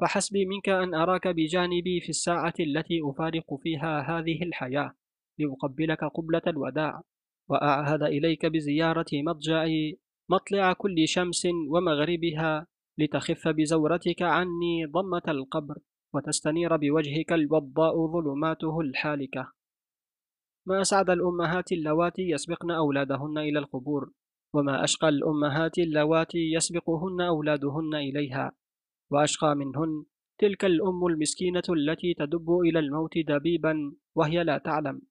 فحسبي 0.00 0.46
منك 0.46 0.68
أن 0.68 0.94
أراك 0.94 1.28
بجانبي 1.28 2.00
في 2.00 2.08
الساعة 2.08 2.54
التي 2.60 3.00
أفارق 3.04 3.54
فيها 3.62 4.00
هذه 4.00 4.42
الحياة 4.42 4.92
لأقبلك 5.38 6.04
قبلة 6.04 6.42
الوداع. 6.46 7.02
وأعهد 7.48 8.02
إليك 8.02 8.46
بزيارة 8.46 9.06
مضجعي 9.12 9.98
مطلع 10.30 10.72
كل 10.72 11.08
شمس 11.08 11.46
ومغربها 11.68 12.66
لتخف 12.98 13.48
بزورتك 13.48 14.22
عني 14.22 14.84
ضمة 14.84 15.22
القبر 15.28 15.78
وتستنير 16.14 16.76
بوجهك 16.76 17.32
الوضاء 17.32 18.06
ظلماته 18.06 18.80
الحالكة. 18.80 19.57
ما 20.68 20.80
أسعد 20.80 21.10
الأمهات 21.10 21.72
اللواتي 21.72 22.22
يسبقن 22.22 22.70
أولادهن 22.70 23.38
إلى 23.38 23.58
القبور 23.58 24.12
وما 24.54 24.84
أشقى 24.84 25.08
الأمهات 25.08 25.78
اللواتي 25.78 26.52
يسبقهن 26.52 27.20
أولادهن 27.20 27.94
إليها 27.94 28.52
وأشقى 29.10 29.54
منهن 29.56 30.04
تلك 30.38 30.64
الأم 30.64 31.06
المسكينة 31.06 31.62
التي 31.68 32.14
تدب 32.14 32.50
إلى 32.50 32.78
الموت 32.78 33.18
دبيبا 33.18 33.92
وهي 34.14 34.44
لا 34.44 34.58
تعلم 34.58 35.02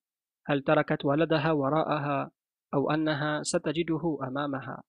هل 0.46 0.62
تركت 0.62 1.04
ولدها 1.04 1.52
وراءها 1.52 2.30
أو 2.74 2.90
أنها 2.90 3.42
ستجده 3.42 4.18
أمامها. 4.22 4.82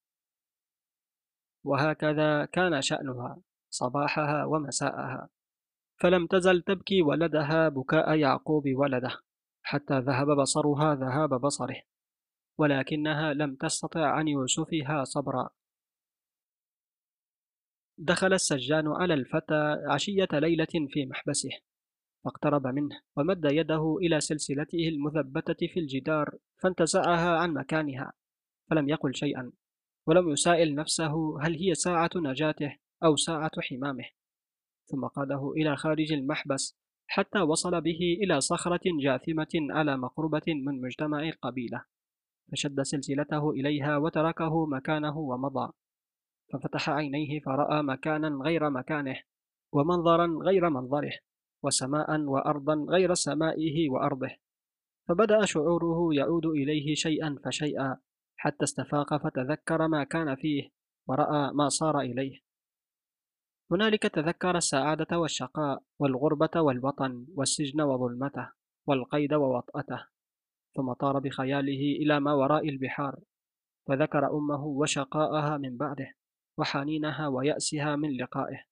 وهكذا 1.63 2.45
كان 2.45 2.81
شأنها 2.81 3.41
صباحها 3.69 4.45
ومساءها 4.45 5.29
فلم 6.01 6.27
تزل 6.27 6.61
تبكي 6.61 7.01
ولدها 7.01 7.69
بكاء 7.69 8.15
يعقوب 8.15 8.63
ولده. 8.75 9.28
حتى 9.63 9.99
ذهب 9.99 10.27
بصرها 10.27 10.95
ذهاب 10.95 11.41
بصره 11.41 11.81
ولكنها 12.57 13.33
لم 13.33 13.55
تستطع 13.55 14.05
عن 14.05 14.27
يوسفها 14.27 15.03
صبرا. 15.03 15.49
دخل 17.97 18.33
السجان 18.33 18.87
على 18.87 19.13
الفتى 19.13 19.83
عشية 19.87 20.27
ليلة 20.33 20.87
في 20.89 21.05
محبسه 21.05 21.49
فاقترب 22.23 22.67
منه 22.67 23.01
ومد 23.15 23.45
يده 23.45 23.97
إلى 24.01 24.19
سلسلته 24.19 24.87
المثبتة 24.87 25.67
في 25.67 25.79
الجدار 25.79 26.37
فانتزعها 26.57 27.37
عن 27.37 27.53
مكانها 27.53 28.13
فلم 28.69 28.89
يقل 28.89 29.15
شيئا 29.15 29.51
ولم 30.07 30.29
يسائل 30.29 30.75
نفسه 30.75 31.41
هل 31.41 31.55
هي 31.55 31.75
ساعة 31.75 32.09
نجاته 32.15 32.77
أو 33.03 33.15
ساعة 33.15 33.51
حمامه. 33.59 34.05
ثم 34.85 35.05
قاده 35.05 35.53
إلى 35.57 35.75
خارج 35.75 36.11
المحبس 36.11 36.77
حتى 37.11 37.39
وصل 37.39 37.81
به 37.81 38.17
إلى 38.23 38.41
صخرة 38.41 38.81
جاثمة 38.85 39.53
على 39.55 39.97
مقربة 39.97 40.41
من 40.47 40.81
مجتمع 40.81 41.23
القبيلة 41.23 41.83
فشد 42.51 42.81
سلسلته 42.81 43.51
إليها 43.51 43.97
وتركه 43.97 44.65
مكانه 44.65 45.17
ومضى 45.17 45.71
ففتح 46.53 46.89
عينيه 46.89 47.39
فرأى 47.39 47.83
مكانا 47.83 48.43
غير 48.43 48.69
مكانه 48.69 49.15
ومنظرا 49.73 50.27
غير 50.41 50.69
منظره 50.69 51.13
وسماء 51.63 52.21
وأرضا 52.21 52.85
غير 52.89 53.13
سمائه 53.13 53.89
وأرضه 53.89 54.35
فبدأ 55.07 55.45
شعوره 55.45 56.13
يعود 56.13 56.45
إليه 56.45 56.95
شيئا 56.95 57.39
فشيئا 57.45 57.97
حتى 58.37 58.63
استفاق 58.63 59.17
فتذكر 59.17 59.87
ما 59.87 60.03
كان 60.03 60.35
فيه 60.35 60.69
ورأى 61.07 61.51
ما 61.53 61.69
صار 61.69 61.99
إليه. 61.99 62.39
هنالك 63.71 64.03
تذكر 64.03 64.57
السعادة 64.57 65.19
والشقاء 65.19 65.83
والغربة 65.99 66.61
والوطن 66.61 67.25
والسجن 67.35 67.81
وظلمته 67.81 68.49
والقيد 68.87 69.33
ووطأته 69.33 70.05
ثم 70.75 70.93
طار 70.93 71.19
بخياله 71.19 71.81
إلى 72.01 72.19
ما 72.19 72.33
وراء 72.33 72.69
البحار 72.69 73.19
فذكر 73.87 74.37
أمه 74.37 74.65
وشقاءها 74.65 75.57
من 75.57 75.77
بعده 75.77 76.13
وحنينها 76.57 77.27
ويأسها 77.27 77.95
من 77.95 78.17
لقائه 78.17 78.63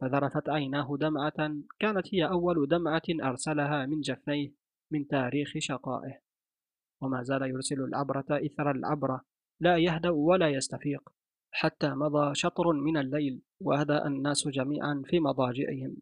فذرفت 0.00 0.48
عيناه 0.48 0.96
دمعة 1.00 1.56
كانت 1.78 2.14
هي 2.14 2.26
أول 2.26 2.68
دمعة 2.68 3.02
أرسلها 3.22 3.86
من 3.86 4.00
جفنيه 4.00 4.52
من 4.90 5.08
تاريخ 5.08 5.52
شقائه 5.58 6.20
وما 7.00 7.22
زال 7.22 7.42
يرسل 7.42 7.80
العبرة 7.80 8.26
إثر 8.30 8.70
العبرة 8.70 9.24
لا 9.60 9.76
يهدأ 9.76 10.10
ولا 10.10 10.48
يستفيق. 10.48 11.10
حتى 11.50 11.90
مضى 11.90 12.34
شطر 12.34 12.72
من 12.72 12.96
الليل 12.96 13.42
وهدأ 13.60 14.06
الناس 14.06 14.48
جميعا 14.48 15.02
في 15.06 15.20
مضاجعهم 15.20 15.96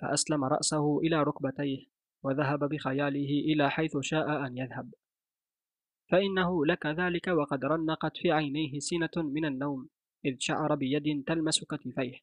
فأسلم 0.00 0.44
رأسه 0.44 0.98
إلى 0.98 1.22
ركبتيه 1.22 1.86
وذهب 2.22 2.64
بخياله 2.64 3.30
إلى 3.30 3.70
حيث 3.70 3.98
شاء 4.00 4.46
أن 4.46 4.58
يذهب. 4.58 4.94
فإنه 6.10 6.66
لك 6.66 6.86
ذلك 6.86 7.28
وقد 7.28 7.64
رنقت 7.64 8.16
في 8.16 8.32
عينيه 8.32 8.78
سنة 8.78 9.10
من 9.16 9.44
النوم 9.44 9.88
إذ 10.24 10.36
شعر 10.38 10.74
بيد 10.74 11.24
تلمس 11.26 11.64
كتفيه. 11.64 12.18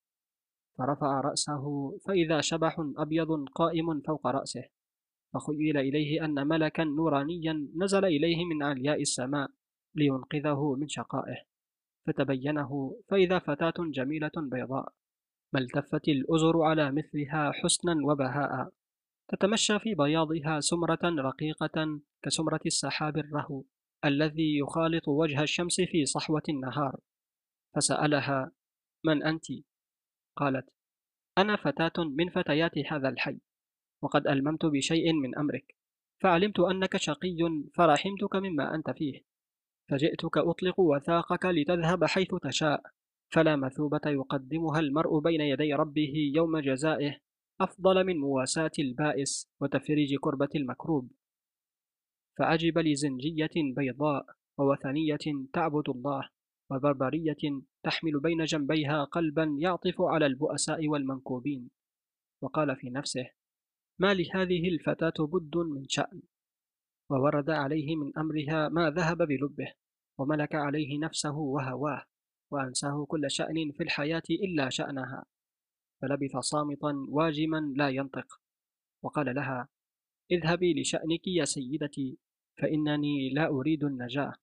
فرفع 0.77 1.21
رأسه 1.21 1.97
فإذا 2.05 2.41
شبح 2.41 2.75
أبيض 2.97 3.49
قائم 3.49 4.01
فوق 4.01 4.27
رأسه 4.27 4.63
فخيل 5.33 5.77
إليه 5.77 6.25
أن 6.25 6.47
ملكا 6.47 6.83
نورانيا 6.83 7.67
نزل 7.75 8.05
إليه 8.05 8.45
من 8.45 8.63
علياء 8.63 9.01
السماء 9.01 9.51
لينقذه 9.95 10.75
من 10.79 10.87
شقائه. 10.87 11.46
فتبينه 12.07 13.01
فإذا 13.09 13.39
فتاة 13.39 13.73
جميلة 13.79 14.31
بيضاء 14.37 14.93
ما 15.53 15.59
التفت 15.59 16.07
الأزر 16.07 16.61
على 16.61 16.91
مثلها 16.91 17.51
حسنا 17.51 17.95
وبهاء 18.05 18.69
تتمشى 19.27 19.79
في 19.79 19.95
بياضها 19.95 20.59
سمرة 20.59 20.99
رقيقة 21.03 21.99
كسمرة 22.23 22.59
السحاب 22.65 23.17
الرهو 23.17 23.63
الذي 24.05 24.57
يخالط 24.57 25.07
وجه 25.07 25.43
الشمس 25.43 25.81
في 25.81 26.05
صحوة 26.05 26.43
النهار 26.49 26.99
فسألها 27.75 28.51
من 29.05 29.23
أنت؟ 29.23 29.45
قالت 30.35 30.69
أنا 31.37 31.55
فتاة 31.55 32.03
من 32.03 32.29
فتيات 32.29 32.77
هذا 32.77 33.09
الحي 33.09 33.39
وقد 34.01 34.27
ألممت 34.27 34.65
بشيء 34.65 35.13
من 35.13 35.37
أمرك 35.37 35.75
فعلمت 36.21 36.59
أنك 36.59 36.97
شقي 36.97 37.37
فرحمتك 37.73 38.35
مما 38.35 38.75
أنت 38.75 38.89
فيه 38.89 39.23
فجئتك 39.89 40.37
أطلق 40.37 40.79
وثاقك 40.79 41.45
لتذهب 41.45 42.05
حيث 42.05 42.35
تشاء 42.35 42.83
فلا 43.29 43.55
مثوبة 43.55 44.01
يقدمها 44.05 44.79
المرء 44.79 45.19
بين 45.19 45.41
يدي 45.41 45.73
ربه 45.73 46.13
يوم 46.35 46.59
جزائه 46.59 47.17
أفضل 47.61 48.03
من 48.03 48.17
مواساة 48.17 48.71
البائس 48.79 49.49
وتفريج 49.61 50.15
كربة 50.15 50.49
المكروب. 50.55 51.11
فعجب 52.37 52.77
لزنجية 52.77 53.51
بيضاء 53.55 54.25
ووثنية 54.57 55.47
تعبد 55.53 55.89
الله 55.89 56.29
وبربرية 56.71 57.61
تحمل 57.83 58.19
بين 58.19 58.43
جنبيها 58.43 59.03
قلبا 59.03 59.57
يعطف 59.59 60.01
على 60.01 60.25
البؤساء 60.25 60.87
والمنكوبين. 60.87 61.69
وقال 62.41 62.75
في 62.75 62.89
نفسه 62.89 63.29
ما 63.99 64.13
لهذه 64.13 64.67
الفتاة 64.69 65.25
بد 65.25 65.57
من 65.57 65.87
شأن؟ 65.87 66.21
وورد 67.09 67.49
عليه 67.49 67.95
من 67.95 68.17
أمرها 68.17 68.69
ما 68.69 68.89
ذهب 68.89 69.17
بلبه 69.17 69.73
وملك 70.17 70.55
عليه 70.55 70.99
نفسه 70.99 71.37
وهواه 71.37 72.03
وأنساه 72.51 73.05
كل 73.05 73.31
شأن 73.31 73.71
في 73.71 73.83
الحياة 73.83 74.23
إلا 74.29 74.69
شأنها 74.69 75.25
فلبث 76.01 76.37
صامتا 76.37 77.05
واجما 77.09 77.73
لا 77.75 77.89
ينطق 77.89 78.39
وقال 79.03 79.35
لها 79.35 79.67
اذهبي 80.31 80.81
لشأنك 80.81 81.27
يا 81.27 81.45
سيدتي 81.45 82.17
فإنني 82.61 83.29
لا 83.29 83.47
أريد 83.47 83.83
النجاة. 83.83 84.33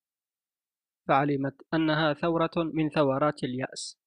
فعلمت 1.08 1.54
أنها 1.74 2.12
ثورة 2.12 2.50
من 2.56 2.88
ثورات 2.88 3.44
اليأس 3.44 3.98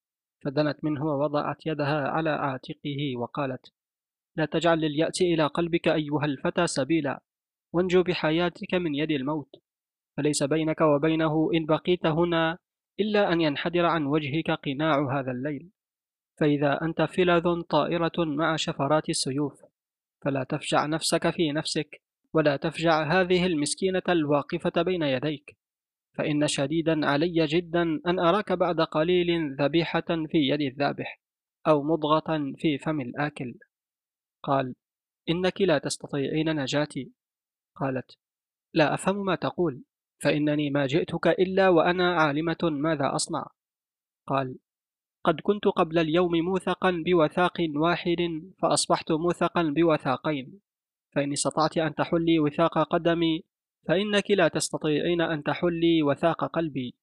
فدنت 0.44 0.84
منه 0.84 1.06
ووضعت 1.06 1.66
يدها 1.66 2.08
على 2.08 2.30
عاتقه 2.30 3.18
وقالت 3.18 3.74
لا 4.36 4.46
تجعل 4.46 4.80
لليأس 4.80 5.22
إلى 5.22 5.48
قلبك 5.48 5.88
أيها 5.88 6.26
الفتى 6.26 6.68
سبيلا 6.68 7.22
وانجو 7.78 8.04
بحياتك 8.04 8.74
من 8.74 8.96
يد 8.96 9.12
الموت 9.12 9.56
فليس 10.18 10.44
بينك 10.44 10.82
وبينه 10.82 11.50
إن 11.54 11.66
بقيت 11.66 12.06
هنا 12.06 12.58
إلا 13.00 13.34
أن 13.34 13.42
ينحدر 13.42 13.86
عن 13.86 14.06
وجهك 14.06 14.52
قناع 14.52 15.20
هذا 15.20 15.32
الليل. 15.32 15.70
فإذا 16.40 16.82
أنت 16.82 17.02
فلذ 17.02 17.62
طائرة 17.62 18.12
مع 18.18 18.56
شفرات 18.56 19.10
السيوف 19.10 19.66
فلا 20.22 20.44
تفجع 20.44 20.86
نفسك 20.86 21.30
في 21.30 21.52
نفسك 21.52 22.02
ولا 22.34 22.58
تفجع 22.58 23.22
هذه 23.22 23.46
المسكينة 23.46 24.04
الواقفة 24.10 24.82
بين 24.82 25.04
يديك. 25.04 25.58
فإن 26.18 26.48
شديدا 26.48 27.06
علي 27.06 27.46
جدا 27.46 27.82
أن 28.08 28.20
أراك 28.20 28.52
بعد 28.52 28.82
قليل 28.82 29.56
ذبيحة 29.56 30.06
في 30.32 30.38
يد 30.38 30.62
الذابح 30.62 31.22
أو 31.68 31.84
مضغة 31.84 32.54
في 32.58 32.78
فم 32.78 33.02
الآكل. 33.02 33.56
قال 34.44 34.74
إنك 35.30 35.62
لا 35.62 35.78
تستطيعين 35.78 36.56
نجاتي. 36.56 37.12
قالت 37.80 38.18
لا 38.74 38.94
أفهم 38.94 39.26
ما 39.26 39.36
تقول 39.36 39.84
فإنني 40.20 40.70
ما 40.70 40.86
جئتك 40.86 41.28
إلا 41.28 41.70
وأنا 41.70 42.16
عالمة 42.16 42.58
ماذا 42.64 43.16
أصنع. 43.16 43.48
قال 44.28 44.58
قد 45.24 45.40
كنت 45.42 45.66
قبل 45.66 46.00
اليوم 46.00 46.32
موثقا 46.36 47.04
بوثاق 47.06 47.58
واحد 47.76 48.52
فأصبحت 48.60 49.12
موثقا 49.12 49.64
بوثاقين 49.64 50.60
فإن 51.12 51.32
استطعت 51.32 51.78
أن 51.78 51.96
تحلي 51.96 52.40
وثاق 52.40 52.78
قدمي 52.80 53.44
فإنك 53.88 54.32
لا 54.32 54.48
تستطيعين 54.48 55.22
أن 55.22 55.44
تحلي 55.44 56.04
وثاق 56.04 56.46
قلبي. 56.46 56.96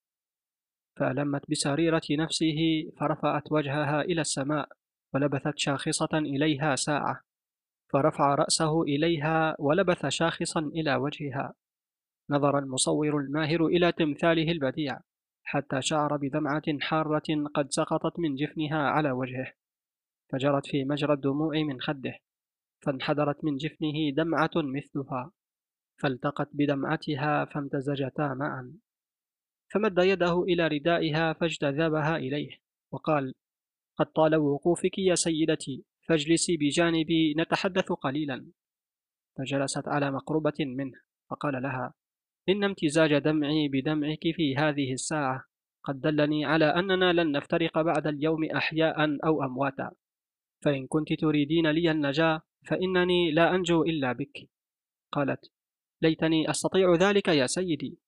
فألمت 0.96 1.50
بسريرة 1.50 2.02
نفسه 2.10 2.90
فرفعت 3.00 3.52
وجهها 3.52 4.02
إلى 4.02 4.20
السماء 4.20 4.68
ولبثت 5.14 5.58
شاخصة 5.58 6.18
إليها 6.18 6.76
ساعة. 6.76 7.20
فرفع 7.94 8.34
رأسه 8.34 8.82
إليها 8.82 9.56
ولبث 9.58 10.06
شاخصا 10.06 10.60
إلى 10.60 10.96
وجهها. 10.96 11.54
نظر 12.30 12.58
المصور 12.58 13.18
الماهر 13.18 13.66
إلى 13.66 13.92
تمثاله 13.92 14.52
البديع 14.52 15.00
حتى 15.42 15.82
شعر 15.82 16.16
بدمعة 16.16 16.62
حارة 16.80 17.44
قد 17.54 17.72
سقطت 17.72 18.18
من 18.18 18.34
جفنها 18.34 18.78
على 18.78 19.10
وجهه. 19.10 19.52
فجرت 20.32 20.66
في 20.66 20.84
مجرى 20.84 21.12
الدموع 21.12 21.62
من 21.62 21.80
خده 21.80 22.18
فانحدرت 22.82 23.44
من 23.44 23.56
جفنه 23.56 24.10
دمعة 24.16 24.50
مثلها. 24.56 25.32
فالتقت 26.02 26.48
بدمعتها 26.52 27.44
فامتزجتا 27.44 28.34
معا. 28.34 28.74
فمد 29.72 29.98
يده 29.98 30.42
إلى 30.42 30.68
ردائها 30.68 31.32
فاجتذبها 31.32 32.16
إليه 32.16 32.58
وقال 32.92 33.34
قد 33.96 34.06
طال 34.06 34.36
وقوفك 34.36 34.98
يا 34.98 35.14
سيدتي 35.14 35.84
فاجلسي 36.08 36.56
بجانبي 36.56 37.34
نتحدث 37.38 37.92
قليلا. 37.92 38.46
فجلست 39.38 39.88
على 39.88 40.10
مقربة 40.10 40.58
منه 40.60 41.00
فقال 41.30 41.62
لها 41.62 41.94
إن 42.48 42.64
امتزاج 42.64 43.18
دمعي 43.18 43.68
بدمعك 43.68 44.20
في 44.36 44.56
هذه 44.56 44.92
الساعة 44.92 45.44
قد 45.84 46.00
دلني 46.00 46.44
على 46.44 46.64
أننا 46.64 47.12
لن 47.12 47.32
نفترق 47.32 47.80
بعد 47.80 48.06
اليوم 48.06 48.44
أحياء 48.44 49.18
أو 49.26 49.44
أمواتا. 49.44 49.90
فإن 50.64 50.86
كنت 50.86 51.12
تريدين 51.12 51.70
لي 51.70 51.90
النجاة 51.90 52.42
فإنني 52.68 53.30
لا 53.30 53.54
أنجو 53.54 53.82
إلا 53.82 54.12
بك. 54.12 54.48
قالت 55.12 55.52
ليتني 56.02 56.50
أستطيع 56.50 56.94
ذلك 56.94 57.28
يا 57.28 57.46
سيدي. 57.46 57.98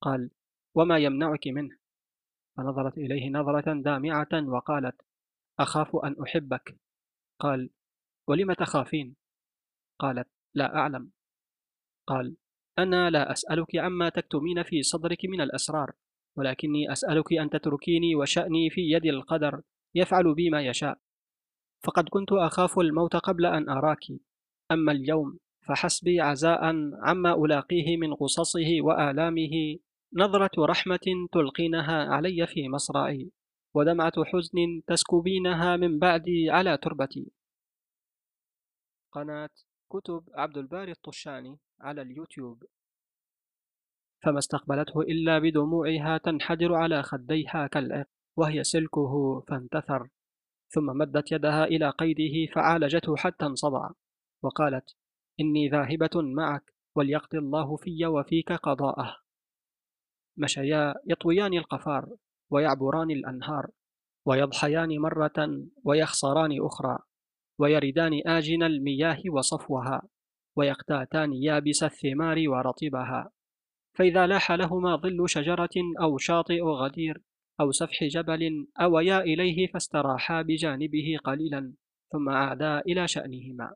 قال 0.00 0.30
وما 0.74 0.98
يمنعك 0.98 1.48
منه. 1.48 1.76
فنظرت 2.56 2.98
إليه 2.98 3.30
نظرة 3.30 3.82
دامعة 3.82 4.28
وقالت 4.32 5.02
أخاف 5.58 5.96
أن 5.96 6.16
أحبك. 6.22 6.76
قال 7.40 7.70
ولم 8.28 8.52
تخافين؟ 8.52 9.16
قالت 9.98 10.28
لا 10.54 10.76
أعلم. 10.76 11.10
قال 12.06 12.36
أنا 12.78 13.10
لا 13.10 13.32
أسألك 13.32 13.76
عما 13.76 14.08
تكتمين 14.08 14.62
في 14.62 14.82
صدرك 14.82 15.18
من 15.24 15.40
الأسرار 15.40 15.92
ولكني 16.36 16.92
أسألك 16.92 17.32
أن 17.32 17.50
تتركيني 17.50 18.14
وشأني 18.14 18.70
في 18.70 18.80
يد 18.80 19.06
القدر 19.06 19.62
يفعل 19.94 20.34
بي 20.34 20.50
ما 20.50 20.62
يشاء. 20.62 20.98
فقد 21.84 22.08
كنت 22.08 22.32
أخاف 22.32 22.78
الموت 22.78 23.16
قبل 23.16 23.46
أن 23.46 23.68
أراك. 23.68 24.04
أما 24.70 24.92
اليوم 24.92 25.38
فحسبي 25.68 26.20
عزاء 26.20 26.64
عما 27.02 27.34
ألاقيه 27.44 27.96
من 27.96 28.12
غصصه 28.12 28.80
وآلامه 28.80 29.78
نظرة 30.14 30.64
رحمة 30.64 31.28
تلقينها 31.32 32.04
علي 32.04 32.46
في 32.46 32.68
مصرعي. 32.68 33.30
ودمعة 33.78 34.24
حزن 34.24 34.82
تسكبينها 34.86 35.76
من 35.76 35.98
بعدي 35.98 36.50
على 36.50 36.76
تربتي 36.76 37.32
قناة 39.12 39.50
كتب 39.92 40.24
عبد 40.34 40.58
الباري 40.58 40.92
الطشاني 40.92 41.58
على 41.80 42.02
اليوتيوب. 42.02 42.64
فما 44.22 44.38
استقبلته 44.38 45.00
إلا 45.00 45.38
بدموعها 45.38 46.18
تنحدر 46.18 46.74
على 46.74 47.02
خديها 47.02 47.66
كالعق 47.66 48.06
وهي 48.36 48.64
سلكه 48.64 49.40
فانتثر. 49.48 50.08
ثم 50.68 50.86
مدت 50.86 51.32
يدها 51.32 51.64
إلى 51.64 51.90
قيده 51.90 52.52
فعالجته 52.54 53.16
حتى 53.16 53.46
انصدع 53.46 53.90
وقالت 54.42 54.96
إني 55.40 55.68
ذاهبة 55.68 56.10
معك 56.14 56.74
وليقضي 56.96 57.38
الله 57.38 57.76
في 57.76 58.06
وفيك 58.06 58.52
قضاءه. 58.52 59.16
مشيا 60.36 60.94
يطويان 61.06 61.54
القفار. 61.54 62.16
ويعبران 62.50 63.10
الأنهار 63.10 63.70
ويضحيان 64.26 64.98
مرة 64.98 65.66
ويخسران 65.84 66.58
أخرى 66.60 66.98
ويردان 67.58 68.20
آجن 68.26 68.62
المياه 68.62 69.18
وصفوها 69.30 70.02
ويقتاتان 70.56 71.32
يابس 71.32 71.82
الثمار 71.82 72.48
ورطبها. 72.48 73.30
فإذا 73.94 74.26
لاح 74.26 74.52
لهما 74.52 74.96
ظل 74.96 75.28
شجرة 75.28 75.76
أو 76.00 76.18
شاطئ 76.18 76.62
غدير 76.62 77.22
أو 77.60 77.72
سفح 77.72 78.04
جبل 78.04 78.66
أويا 78.80 79.20
إليه 79.20 79.66
فاستراحا 79.66 80.42
بجانبه 80.42 81.18
قليلا 81.24 81.74
ثم 82.12 82.28
عادا 82.28 82.80
إلى 82.80 83.08
شأنهما. 83.08 83.74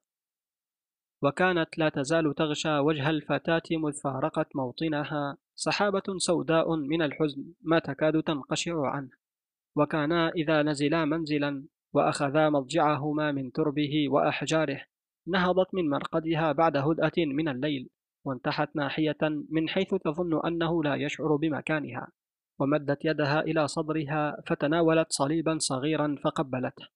وكانت 1.23 1.79
لا 1.79 1.89
تزال 1.89 2.35
تغشى 2.35 2.79
وجه 2.79 3.11
الفتاة 3.11 3.63
مذ 3.71 3.93
فارقت 4.05 4.57
موطنها 4.57 5.37
سحابة 5.55 6.03
سوداء 6.17 6.77
من 6.77 7.03
الحزن 7.03 7.45
ما 7.61 7.79
تكاد 7.79 8.23
تنقشع 8.23 8.87
عنه 8.87 9.11
وكانا 9.77 10.29
إذا 10.29 10.62
نزلا 10.62 11.05
منزلا 11.05 11.65
وأخذا 11.93 12.51
مضجعهما 12.51 13.33
من 13.33 13.53
تربه 13.53 14.09
وأحجاره 14.09 14.81
نهضت 15.27 15.75
من 15.75 15.88
مرقدها 15.88 16.53
بعد 16.53 16.77
هدأة 16.77 17.12
من 17.17 17.49
الليل 17.49 17.91
وانتحت 18.25 18.77
ناحية 18.77 19.19
من 19.51 19.69
حيث 19.69 19.95
تظن 19.95 20.47
أنه 20.47 20.83
لا 20.85 20.95
يشعر 20.95 21.37
بمكانها 21.37 22.09
ومدت 22.59 23.05
يدها 23.05 23.41
إلى 23.41 23.69
صدرها 23.69 24.43
فتناولت 24.47 25.07
صليبا 25.11 25.59
صغيرا 25.59 26.17
فقبلته. 26.25 26.87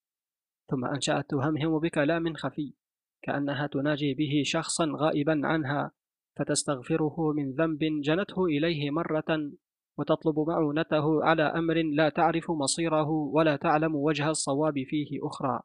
ثم 0.71 0.85
أنشأت 0.85 1.31
تهمهم 1.31 1.79
بكلام 1.79 2.35
خفي 2.35 2.75
كأنها 3.23 3.66
تناجي 3.66 4.14
به 4.14 4.42
شخصا 4.45 4.92
غائبا 4.97 5.40
عنها 5.45 5.92
فتستغفره 6.37 7.33
من 7.37 7.53
ذنب 7.53 7.79
جنته 8.03 8.44
إليه 8.44 8.90
مرة 8.90 9.51
وتطلب 9.99 10.38
معونته 10.38 11.25
على 11.25 11.42
أمر 11.42 11.75
لا 11.75 12.09
تعرف 12.09 12.51
مصيره 12.51 13.11
ولا 13.11 13.57
تعلم 13.57 13.94
وجه 13.94 14.31
الصواب 14.31 14.75
فيه 14.75 15.18
أخرى 15.22 15.61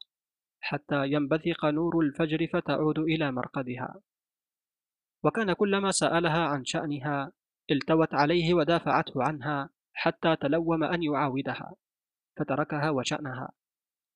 حتى 0.61 1.07
ينبثق 1.07 1.65
نور 1.65 1.99
الفجر 1.99 2.47
فتعود 2.53 2.99
إلى 2.99 3.31
مرقدها. 3.31 3.95
وكان 5.23 5.53
كلما 5.53 5.91
سألها 5.91 6.45
عن 6.45 6.65
شأنها 6.65 7.31
التوت 7.71 8.13
عليه 8.13 8.53
ودافعته 8.53 9.23
عنها 9.23 9.69
حتى 9.93 10.35
تلوم 10.35 10.83
أن 10.83 11.03
يعاودها 11.03 11.75
فتركها 12.39 12.89
وشأنها. 12.89 13.51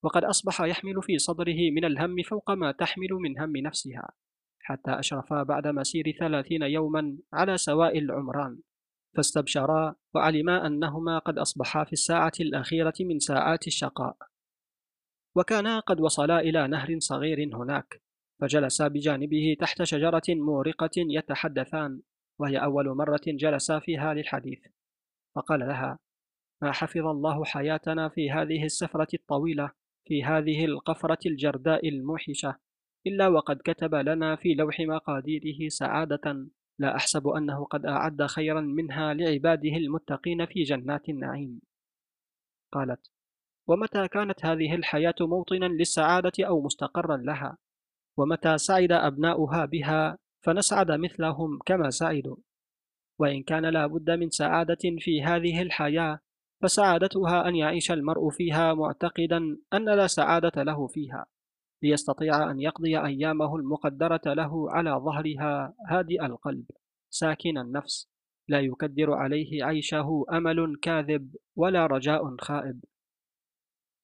وقد 0.04 0.24
أصبح 0.24 0.62
يحمل 0.62 1.02
في 1.02 1.18
صدره 1.18 1.72
من 1.76 1.86
الهم 1.86 2.24
فوق 2.24 2.52
ما 2.52 2.72
تحمل 2.72 3.10
من 3.12 3.40
هم 3.40 3.58
نفسها. 3.58 4.10
حتى 4.66 4.92
أشرفا 5.00 5.44
بعد 5.44 5.68
مسير 5.68 6.16
ثلاثين 6.20 6.62
يوما 6.62 7.18
على 7.34 7.58
سواء 7.58 8.00
العمران 8.00 8.60
فاستبشرا 9.16 9.96
وعلما 10.14 10.68
أنهما 10.68 11.20
قد 11.20 11.38
أصبحا 11.38 11.84
في 11.84 11.94
الساعة 11.94 12.32
الأخيرة 12.40 12.94
من 13.00 13.20
ساعات 13.20 13.68
الشقاء. 13.68 14.18
وكانا 15.36 15.80
قد 15.80 16.00
وصلا 16.02 16.40
إلى 16.40 16.68
نهر 16.68 17.00
صغير 17.00 17.56
هناك 17.56 18.02
فجلسا 18.42 18.88
بجانبه 18.88 19.56
تحت 19.60 19.84
شجرة 19.84 20.24
مورقة 20.30 20.92
يتحدثان 20.98 22.02
وهي 22.40 22.58
أول 22.58 22.90
مرة 22.90 23.22
جلسا 23.28 23.80
فيها 23.80 24.14
للحديث. 24.14 24.60
فقال 25.36 25.60
لها 25.60 26.00
ما 26.62 26.72
حفظ 26.72 27.06
الله 27.06 27.46
حياتنا 27.46 28.10
في 28.10 28.32
هذه 28.32 28.66
السفرة 28.66 29.08
الطويلة 29.14 29.72
في 30.08 30.24
هذه 30.24 30.66
القفرة 30.66 31.20
الجرداء 31.26 31.90
الموحشة؟ 31.90 32.65
إلا 33.08 33.28
وقد 33.28 33.62
كتب 33.66 33.96
لنا 33.96 34.36
في 34.36 34.54
لوح 34.54 34.80
مقاديره 34.80 35.70
سعادة 35.70 36.48
لا 36.80 36.96
أحسب 36.96 37.28
أنه 37.28 37.66
قد 37.66 37.86
أعد 37.86 38.26
خيرا 38.26 38.62
منها 38.62 39.14
لعباده 39.14 39.76
المتقين 39.78 40.46
في 40.46 40.64
جنات 40.64 41.10
النعيم. 41.10 41.62
قالت 42.72 43.08
ومتى 43.68 44.08
كانت 44.08 44.46
هذه 44.46 44.76
الحياة 44.76 45.16
موطنا 45.22 45.66
للسعادة 45.66 46.48
أو 46.48 46.62
مستقرا 46.62 47.18
لها؟ 47.18 47.58
ومتى 48.18 48.58
سعد 48.58 48.92
أبناؤها 48.92 49.66
بها 49.66 50.18
فنسعد 50.42 50.92
مثلهم 50.92 51.60
كما 51.66 51.90
سعدوا؟ 51.90 52.38
وإن 53.20 53.44
كان 53.44 53.66
لا 53.66 53.88
بد 53.88 54.12
من 54.12 54.30
سعادة 54.30 54.96
في 55.00 55.24
هذه 55.24 55.62
الحياة 55.62 56.20
فسعادتها 56.64 57.48
أن 57.48 57.56
يعيش 57.56 57.92
المرء 57.92 58.30
فيها 58.30 58.74
معتقدا 58.74 59.58
أن 59.74 59.86
لا 59.86 60.08
سعادة 60.08 60.64
له 60.64 60.88
فيها. 60.88 61.26
ليستطيع 61.86 62.52
أن 62.52 62.60
يقضي 62.60 63.00
أيامه 63.00 63.56
المقدرة 63.56 64.22
له 64.26 64.72
على 64.72 64.92
ظهرها 64.92 65.74
هادئ 65.88 66.26
القلب 66.26 66.66
ساكن 67.10 67.58
النفس 67.58 68.10
لا 68.48 68.60
يكدر 68.60 69.14
عليه 69.14 69.64
عيشه 69.66 70.26
أمل 70.32 70.76
كاذب 70.82 71.36
ولا 71.56 71.86
رجاء 71.86 72.36
خائب. 72.42 72.84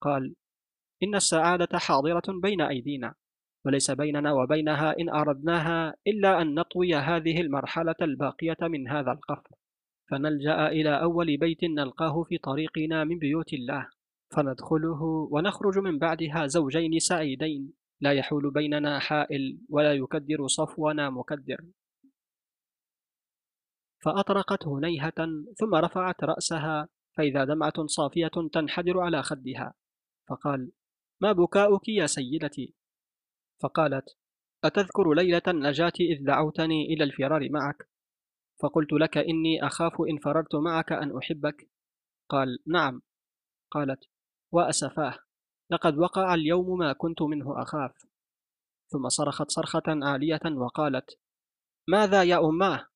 قال 0.01 0.35
إن 1.03 1.15
السعادة 1.15 1.77
حاضرة 1.77 2.23
بين 2.41 2.61
أيدينا 2.61 3.13
وليس 3.65 3.91
بيننا 3.91 4.31
وبينها 4.33 4.99
إن 4.99 5.09
أردناها 5.09 5.93
إلا 6.07 6.41
أن 6.41 6.53
نطوي 6.53 6.95
هذه 6.95 7.41
المرحلة 7.41 7.95
الباقية 8.01 8.57
من 8.61 8.87
هذا 8.87 9.11
القفر 9.11 9.55
فنلجأ 10.09 10.67
إلى 10.67 11.01
أول 11.01 11.37
بيت 11.37 11.63
نلقاه 11.63 12.23
في 12.23 12.37
طريقنا 12.37 13.03
من 13.03 13.19
بيوت 13.19 13.53
الله. 13.53 13.89
فندخله 14.31 15.03
ونخرج 15.31 15.77
من 15.77 15.99
بعدها 15.99 16.47
زوجين 16.47 16.99
سعيدين. 16.99 17.73
لا 18.01 18.13
يحول 18.13 18.51
بيننا 18.51 18.99
حائل 18.99 19.59
ولا 19.69 19.93
يكدر 19.93 20.47
صفونا 20.47 21.09
مكدر. 21.09 21.65
فأطرقت 24.03 24.67
هنيهة 24.67 25.27
ثم 25.57 25.75
رفعت 25.75 26.23
رأسها 26.23 26.89
فإذا 27.17 27.43
دمعة 27.43 27.85
صافية 27.85 28.31
تنحدر 28.53 28.99
على 28.99 29.23
خدها. 29.23 29.73
فقال 30.29 30.71
ما 31.21 31.31
بكاؤك 31.31 31.89
يا 31.89 32.05
سيدتي؟ 32.05 32.73
فقالت 33.61 34.17
أتذكر 34.63 35.13
ليلة 35.13 35.41
النجاة 35.47 35.93
إذ 35.99 36.25
دعوتني 36.25 36.85
إلى 36.85 37.03
الفرار 37.03 37.49
معك. 37.49 37.89
فقلت 38.61 38.93
لك 38.93 39.17
إني 39.17 39.65
أخاف 39.67 40.01
إن 40.09 40.17
فررت 40.17 40.55
معك 40.55 40.91
أن 40.91 41.17
أحبك. 41.17 41.69
قال 42.29 42.59
نعم. 42.67 43.01
قالت 43.71 44.10
وأسفاه. 44.51 45.19
لقد 45.71 45.97
وقع 45.97 46.33
اليوم 46.33 46.77
ما 46.77 46.93
كنت 46.93 47.21
منه 47.21 47.61
أخاف. 47.61 48.05
ثم 48.91 49.09
صرخت 49.09 49.51
صرخة 49.51 49.83
عالية 49.87 50.41
وقالت 50.45 51.19
ماذا 51.87 52.23
يا 52.23 52.39
أماه؟ 52.39 52.87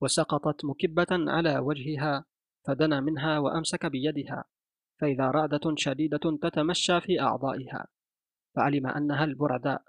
وسقطت 0.00 0.64
مكبة 0.64 1.06
على 1.10 1.58
وجهها 1.58 2.24
فدنا 2.66 3.00
منها 3.00 3.38
وأمسك 3.38 3.86
بيدها 3.86 4.44
فإذا 5.00 5.30
رعدة 5.30 5.74
شديدة 5.76 6.38
تتمشى 6.42 7.00
في 7.00 7.20
أعضائها 7.20 7.86
فعلم 8.56 8.86
أنها 8.86 9.24
البرداء 9.24 9.82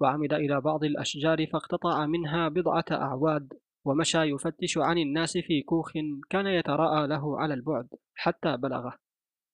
وعمد 0.00 0.32
إلى 0.32 0.60
بعض 0.60 0.84
الأشجار 0.84 1.46
فاقتطع 1.46 2.06
منها 2.06 2.48
بضعة 2.48 2.84
أعواد 2.92 3.52
ومشى 3.84 4.18
يفتش 4.18 4.78
عن 4.78 4.98
الناس 4.98 5.38
في 5.38 5.62
كوخ 5.62 5.92
كان 6.30 6.46
يتراءى 6.46 7.06
له 7.06 7.40
على 7.40 7.54
البعد 7.54 7.88
حتى 8.14 8.56
بلغه. 8.56 8.98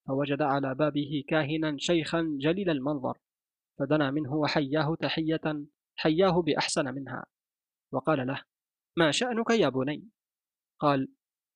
فوجد 0.08 0.42
على 0.42 0.74
بابه 0.74 1.24
كاهنا 1.28 1.76
شيخا 1.78 2.36
جليل 2.40 2.70
المنظر 2.70 3.18
فدنا 3.78 4.10
منه 4.10 4.34
وحياه 4.34 4.94
تحية 5.00 5.64
حياه 5.96 6.42
بأحسن 6.42 6.94
منها 6.94 7.24
وقال 7.92 8.26
له 8.26 8.42
ما 8.96 9.10
شأنك 9.10 9.50
يا 9.50 9.68
بني؟ 9.68 10.08
قال 10.78 11.08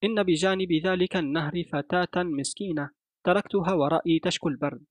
إن 0.04 0.22
بجانب 0.22 0.72
ذلك 0.72 1.16
النهر 1.16 1.62
فتاة 1.72 2.22
مسكينة 2.22 2.90
تركتها 3.24 3.72
ورائي 3.74 4.18
تشكو 4.18 4.48
البرد 4.48 4.84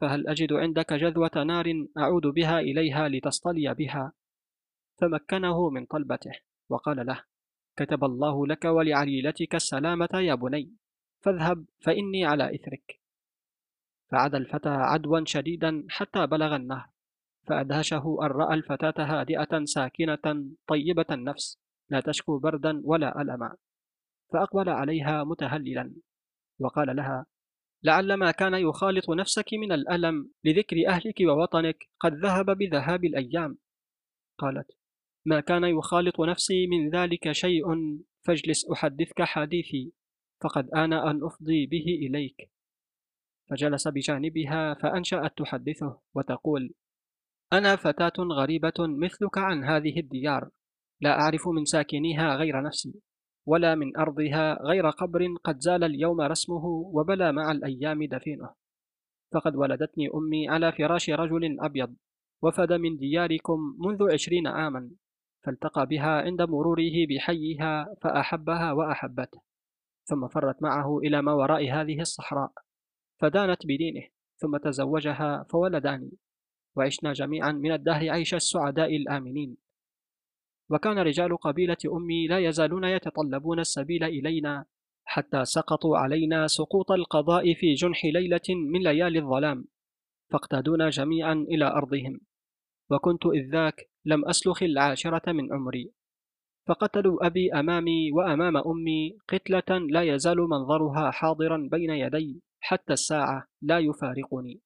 فهل 0.00 0.28
أجد 0.28 0.52
عندك 0.52 0.92
جذوة 0.92 1.44
نار 1.46 1.86
أعود 1.98 2.26
بها 2.26 2.60
إليها 2.60 3.08
لتصطلي 3.08 3.74
بها 3.74 4.12
فمكنه 5.00 5.70
من 5.70 5.86
طلبته 5.86 6.32
وقال 6.70 7.06
له 7.06 7.24
كتب 7.76 8.04
الله 8.04 8.46
لك 8.46 8.64
ولعليلتك 8.64 9.54
السلامة 9.54 10.08
يا 10.14 10.34
بني 10.34 10.76
فاذهب 11.22 11.64
فإني 11.80 12.24
على 12.24 12.54
إثرك. 12.54 13.00
فعاد 14.10 14.34
الفتى 14.34 14.68
عدوا 14.68 15.20
شديدا 15.24 15.86
حتى 15.88 16.26
بلغ 16.26 16.56
النهر 16.56 16.88
فأدهشه 17.46 18.18
أن 18.22 18.26
رأى 18.26 18.54
الفتاة 18.54 18.94
هادئة 18.98 19.64
ساكنة 19.64 20.46
طيبة 20.66 21.06
النفس 21.10 21.58
لا 21.90 22.00
تشكو 22.00 22.38
بردا 22.38 22.82
ولا 22.84 23.22
ألما 23.22 23.56
فأقبل 24.32 24.68
عليها 24.68 25.24
متهللا 25.24 25.94
وقال 26.58 26.96
لها 26.96 27.26
لعل 27.82 28.14
ما 28.14 28.30
كان 28.30 28.54
يخالط 28.54 29.10
نفسك 29.10 29.46
من 29.52 29.72
الألم 29.72 30.30
لذكر 30.44 30.88
أهلك 30.88 31.14
ووطنك 31.20 31.88
قد 32.00 32.14
ذهب 32.14 32.58
بذهاب 32.58 33.04
الأيام. 33.04 33.58
قالت 34.38 34.66
ما 35.24 35.40
كان 35.40 35.64
يخالط 35.64 36.20
نفسي 36.20 36.66
من 36.66 36.90
ذلك 36.90 37.32
شيء 37.32 37.64
فاجلس 38.22 38.70
أحدثك 38.70 39.22
حديثي. 39.22 39.92
فقد 40.42 40.70
آن 40.74 40.92
أن 40.92 41.24
أفضي 41.24 41.66
به 41.66 41.84
إليك. 42.06 42.50
فجلس 43.50 43.88
بجانبها 43.88 44.74
فأنشأت 44.74 45.38
تحدثه 45.38 45.98
وتقول 46.14 46.74
أنا 47.52 47.76
فتاة 47.76 48.12
غريبة 48.18 48.72
مثلك 48.78 49.38
عن 49.38 49.64
هذه 49.64 50.00
الديار. 50.00 50.48
لا 51.00 51.20
أعرف 51.20 51.48
من 51.48 51.64
ساكنيها 51.64 52.36
غير 52.36 52.62
نفسي 52.62 52.94
ولا 53.46 53.74
من 53.74 53.96
أرضها 53.96 54.62
غير 54.62 54.90
قبر 54.90 55.34
قد 55.44 55.60
زال 55.60 55.84
اليوم 55.84 56.20
رسمه 56.20 56.66
وبلى 56.66 57.32
مع 57.32 57.52
الأيام 57.52 58.04
دفينه. 58.04 58.54
فقد 59.32 59.56
ولدتني 59.56 60.08
أمي 60.14 60.48
على 60.48 60.72
فراش 60.72 61.10
رجل 61.10 61.60
أبيض 61.60 61.94
وفد 62.42 62.72
من 62.72 62.96
دياركم 62.96 63.76
منذ 63.78 64.12
عشرين 64.12 64.46
عاما 64.46 64.90
فالتقى 65.44 65.86
بها 65.86 66.22
عند 66.22 66.42
مروره 66.42 67.06
بحيها 67.10 67.94
فأحبها 68.02 68.72
وأحبته. 68.72 69.51
ثم 70.04 70.28
فرت 70.28 70.62
معه 70.62 70.98
إلى 70.98 71.22
ما 71.22 71.32
وراء 71.32 71.70
هذه 71.70 72.00
الصحراء 72.00 72.52
فدانت 73.20 73.66
بدينه 73.66 74.02
ثم 74.36 74.56
تزوجها 74.56 75.46
فولداني 75.50 76.12
وعشنا 76.76 77.12
جميعا 77.12 77.52
من 77.52 77.72
الدهر 77.72 78.10
عيش 78.10 78.34
السعداء 78.34 78.96
الآمنين. 78.96 79.56
وكان 80.70 80.98
رجال 80.98 81.36
قبيلة 81.36 81.76
أمي 81.92 82.26
لا 82.26 82.38
يزالون 82.38 82.84
يتطلبون 82.84 83.60
السبيل 83.60 84.04
إلينا 84.04 84.64
حتى 85.04 85.44
سقطوا 85.44 85.98
علينا 85.98 86.46
سقوط 86.46 86.92
القضاء 86.92 87.54
في 87.54 87.74
جنح 87.74 88.04
ليلة 88.04 88.48
من 88.48 88.82
ليالي 88.82 89.18
الظلام 89.18 89.64
فاقتادونا 90.30 90.90
جميعا 90.90 91.32
إلى 91.32 91.64
أرضهم. 91.64 92.20
وكنت 92.90 93.26
إذ 93.26 93.50
ذاك 93.52 93.90
لم 94.04 94.28
أسلخ 94.28 94.62
العاشرة 94.62 95.32
من 95.32 95.52
عمري. 95.52 95.92
فقتلوا 96.66 97.26
أبي 97.26 97.52
أمامي 97.52 98.12
وأمام 98.12 98.56
أمي 98.56 99.18
قتلة 99.28 99.78
لا 99.78 100.02
يزال 100.02 100.36
منظرها 100.38 101.10
حاضرا 101.10 101.68
بين 101.70 101.90
يدي 101.90 102.42
حتى 102.60 102.92
الساعة 102.92 103.46
لا 103.62 103.78
يفارقني. 103.78 104.60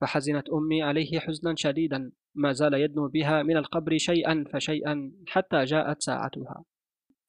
فحزنت 0.00 0.48
أمي 0.48 0.82
عليه 0.82 1.18
حزنا 1.18 1.54
شديدا 1.56 2.12
ما 2.34 2.52
زال 2.52 2.74
يدنو 2.74 3.08
بها 3.08 3.42
من 3.42 3.56
القبر 3.56 3.98
شيئا 3.98 4.44
فشيئا 4.52 5.12
حتى 5.26 5.64
جاءت 5.64 6.02
ساعتها. 6.02 6.64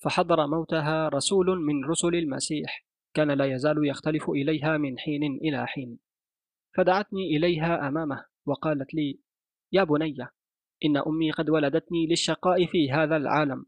فحضر 0.03 0.47
موتها 0.47 1.09
رسول 1.09 1.59
من 1.59 1.85
رسل 1.85 2.15
المسيح 2.15 2.85
كان 3.13 3.31
لا 3.31 3.45
يزال 3.45 3.87
يختلف 3.87 4.29
إليها 4.29 4.77
من 4.77 4.99
حين 4.99 5.23
إلى 5.23 5.67
حين. 5.67 5.99
فدعتني 6.77 7.37
إليها 7.37 7.87
أمامه 7.87 8.25
وقالت 8.45 8.93
لي 8.93 9.19
يا 9.71 9.83
بني 9.83 10.15
إن 10.85 10.97
أمي 10.97 11.31
قد 11.31 11.49
ولدتني 11.49 12.07
للشقاء 12.07 12.65
في 12.65 12.91
هذا 12.91 13.17
العالم 13.17 13.65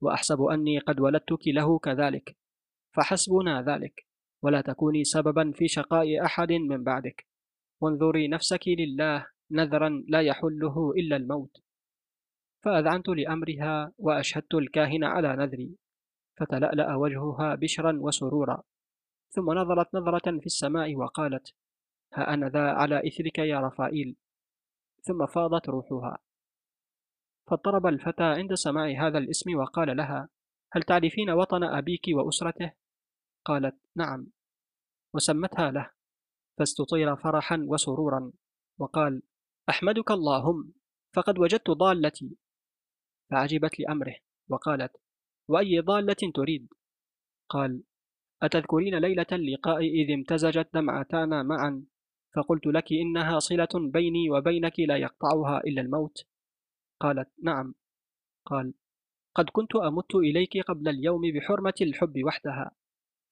وأحسب 0.00 0.42
أني 0.42 0.78
قد 0.78 1.00
ولدتك 1.00 1.48
له 1.48 1.78
كذلك. 1.78 2.36
فحسبنا 2.92 3.62
ذلك. 3.62 4.06
ولا 4.42 4.60
تكوني 4.60 5.04
سببا 5.04 5.52
في 5.52 5.68
شقاء 5.68 6.24
أحد 6.24 6.52
من 6.52 6.84
بعدك. 6.84 7.26
وانظري 7.80 8.28
نفسك 8.28 8.68
لله 8.68 9.26
نذرا 9.50 10.04
لا 10.08 10.20
يحله 10.20 10.92
إلا 10.96 11.16
الموت. 11.16 11.56
فأذعنت 12.64 13.08
لأمرها 13.08 13.92
وأشهدت 13.98 14.54
الكاهن 14.54 15.04
على 15.04 15.36
نذري. 15.36 15.76
فتلألأ 16.36 16.94
وجهها 16.94 17.54
بشرا 17.54 17.98
وسرورا. 18.00 18.62
ثم 19.30 19.52
نظرت 19.52 19.94
نظرة 19.94 20.38
في 20.38 20.46
السماء 20.46 20.94
وقالت 20.96 21.54
ها 22.14 22.34
أنا 22.34 22.48
ذا 22.48 22.70
على 22.70 23.08
إثرك 23.08 23.38
يا 23.38 23.60
رفائيل. 23.60 24.16
ثم 25.02 25.26
فاضت 25.26 25.68
روحها. 25.68 26.18
فاضطرب 27.46 27.86
الفتى 27.86 28.24
عند 28.24 28.54
سماع 28.54 29.06
هذا 29.06 29.18
الاسم 29.18 29.56
وقال 29.56 29.96
لها 29.96 30.28
هل 30.72 30.82
تعرفين 30.82 31.30
وطن 31.30 31.64
أبيك 31.64 32.02
وأسرته؟ 32.08 32.72
قالت 33.44 33.76
نعم 33.96 34.26
وسمتها 35.14 35.70
له 35.70 35.90
فاستطير 36.58 37.16
فرحا 37.16 37.66
وسرورا 37.68 38.32
وقال 38.78 39.22
أحمدك 39.68 40.10
اللهم 40.10 40.72
فقد 41.14 41.38
وجدت 41.38 41.70
ضالتي 41.70 42.36
فعجبت 43.30 43.80
لأمره 43.80 44.14
وقالت 44.48 44.96
وأي 45.48 45.80
ضالة 45.80 46.32
تريد؟ 46.34 46.68
قال 47.48 47.82
أتذكرين 48.42 48.98
ليلة 48.98 49.26
اللقاء 49.32 49.78
إذ 49.78 50.12
امتزجت 50.12 50.68
دمعتانا 50.74 51.42
معا 51.42 51.84
فقلت 52.36 52.66
لك 52.66 52.92
إنها 52.92 53.38
صلة 53.38 53.68
بيني 53.74 54.30
وبينك 54.30 54.80
لا 54.80 54.96
يقطعها 54.96 55.60
إلا 55.60 55.82
الموت 55.82 56.24
قالت 57.00 57.28
نعم. 57.42 57.74
قال 58.46 58.74
قد 59.34 59.50
كنت 59.50 59.76
أمت 59.76 60.14
إليك 60.14 60.58
قبل 60.58 60.88
اليوم 60.88 61.20
بحرمة 61.20 61.74
الحب 61.80 62.24
وحدها 62.24 62.70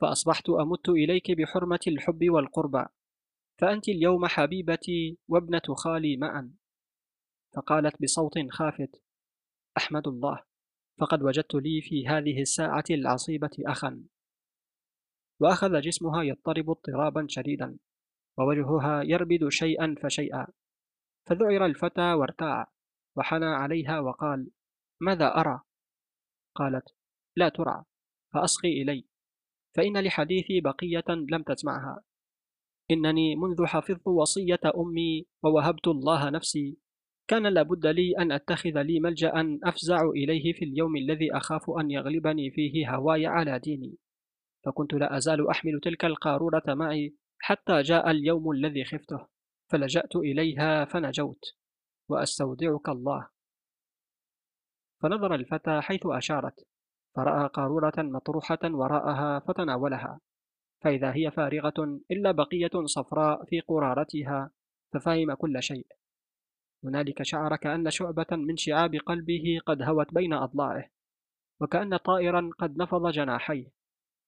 فأصبحت 0.00 0.50
أمت 0.50 0.88
إليك 0.88 1.30
بحرمة 1.30 1.80
الحب 1.86 2.30
والقربى 2.30 2.84
فأنت 3.58 3.88
اليوم 3.88 4.26
حبيبتي 4.26 5.18
وابنة 5.28 5.74
خالي 5.74 6.16
معا. 6.16 6.54
فقالت 7.56 8.02
بصوت 8.02 8.32
خافت 8.50 9.02
أحمد 9.76 10.08
الله 10.08 10.42
فقد 11.00 11.22
وجدت 11.22 11.54
لي 11.54 11.80
في 11.82 12.08
هذه 12.08 12.40
الساعة 12.40 12.84
العصيبة 12.90 13.50
أخا. 13.66 14.04
وأخذ 15.40 15.80
جسمها 15.80 16.22
يضطرب 16.22 16.70
اضطرابا 16.70 17.26
شديدا 17.28 17.78
ووجهها 18.38 19.02
يربد 19.02 19.48
شيئا 19.48 19.94
فشيئا 20.02 20.46
فذعر 21.26 21.66
الفتى 21.66 22.12
وارتاع. 22.12 22.72
وحنى 23.16 23.46
عليها 23.46 24.00
وقال 24.00 24.50
ماذا 25.00 25.26
أرى؟ 25.40 25.60
قالت 26.54 26.84
لا 27.36 27.48
ترى 27.48 27.84
فأصغي 28.32 28.82
إلي 28.82 29.04
فإن 29.74 29.98
لحديثي 29.98 30.60
بقية 30.60 31.04
لم 31.08 31.42
تسمعها 31.42 32.02
إنني 32.90 33.36
منذ 33.36 33.66
حفظت 33.66 34.06
وصية 34.06 34.60
أمي 34.76 35.26
ووهبت 35.42 35.88
الله 35.88 36.30
نفسي 36.30 36.78
كان 37.28 37.46
لابد 37.46 37.86
لي 37.86 38.18
أن 38.18 38.32
أتخذ 38.32 38.82
لي 38.82 39.00
ملجأ 39.00 39.58
أفزع 39.64 40.02
إليه 40.10 40.52
في 40.52 40.64
اليوم 40.64 40.96
الذي 40.96 41.36
أخاف 41.36 41.70
أن 41.80 41.90
يغلبني 41.90 42.50
فيه 42.50 42.94
هواي 42.94 43.26
على 43.26 43.58
ديني 43.58 43.96
فكنت 44.64 44.94
لا 44.94 45.16
أزال 45.16 45.50
أحمل 45.50 45.80
تلك 45.82 46.04
القارورة 46.04 46.62
معي 46.68 47.14
حتى 47.38 47.82
جاء 47.82 48.10
اليوم 48.10 48.50
الذي 48.50 48.84
خفته 48.84 49.26
فلجأت 49.70 50.16
إليها 50.16 50.84
فنجوت 50.84 51.44
وأستودعك 52.08 52.88
الله. 52.88 53.28
فنظر 55.02 55.34
الفتى 55.34 55.80
حيث 55.80 56.06
أشارت 56.06 56.66
فرأى 57.16 57.46
قارورة 57.46 57.92
مطروحة 57.98 58.58
وراءها 58.64 59.38
فتناولها. 59.38 60.20
فإذا 60.80 61.14
هي 61.14 61.30
فارغة 61.30 62.00
إلا 62.10 62.32
بقية 62.32 62.70
صفراء 62.84 63.44
في 63.44 63.60
قرارتها 63.60 64.50
ففهم 64.92 65.34
كل 65.34 65.62
شيء. 65.62 65.86
هنالك 66.84 67.22
شعر 67.22 67.56
كأن 67.56 67.90
شعبة 67.90 68.26
من 68.30 68.56
شعاب 68.56 68.94
قلبه 68.94 69.60
قد 69.66 69.82
هوت 69.82 70.14
بين 70.14 70.32
أضلاعه 70.32 70.90
وكأن 71.60 71.96
طائرا 71.96 72.50
قد 72.58 72.76
نفض 72.76 73.10
جناحيه 73.10 73.72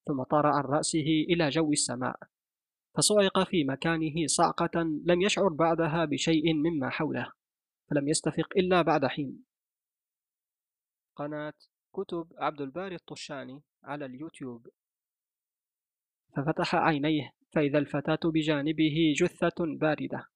ثم 0.09 0.23
طار 0.23 0.47
عن 0.47 0.63
رأسه 0.63 1.25
إلى 1.29 1.49
جو 1.49 1.73
السماء. 1.73 2.17
فصعق 2.97 3.45
في 3.45 3.65
مكانه 3.65 4.27
صعقة 4.27 4.83
لم 5.05 5.23
يشعر 5.23 5.49
بعدها 5.49 6.05
بشيء 6.05 6.55
مما 6.55 6.91
حوله. 6.91 7.33
فلم 7.91 8.09
يستفق 8.09 8.49
إلا 8.57 8.83
بعد 8.83 9.07
حين. 9.07 9.45
قناة 11.17 11.55
كتب 11.93 12.33
عبد 12.39 12.61
الباري 12.61 12.95
الطشاني 12.95 13.63
على 13.85 14.05
اليوتيوب. 14.05 14.69
ففتح 16.37 16.75
عينيه 16.75 17.33
فإذا 17.53 17.79
الفتاة 17.79 18.19
بجانبه 18.25 19.15
جثة 19.17 19.55
باردة 19.59 20.29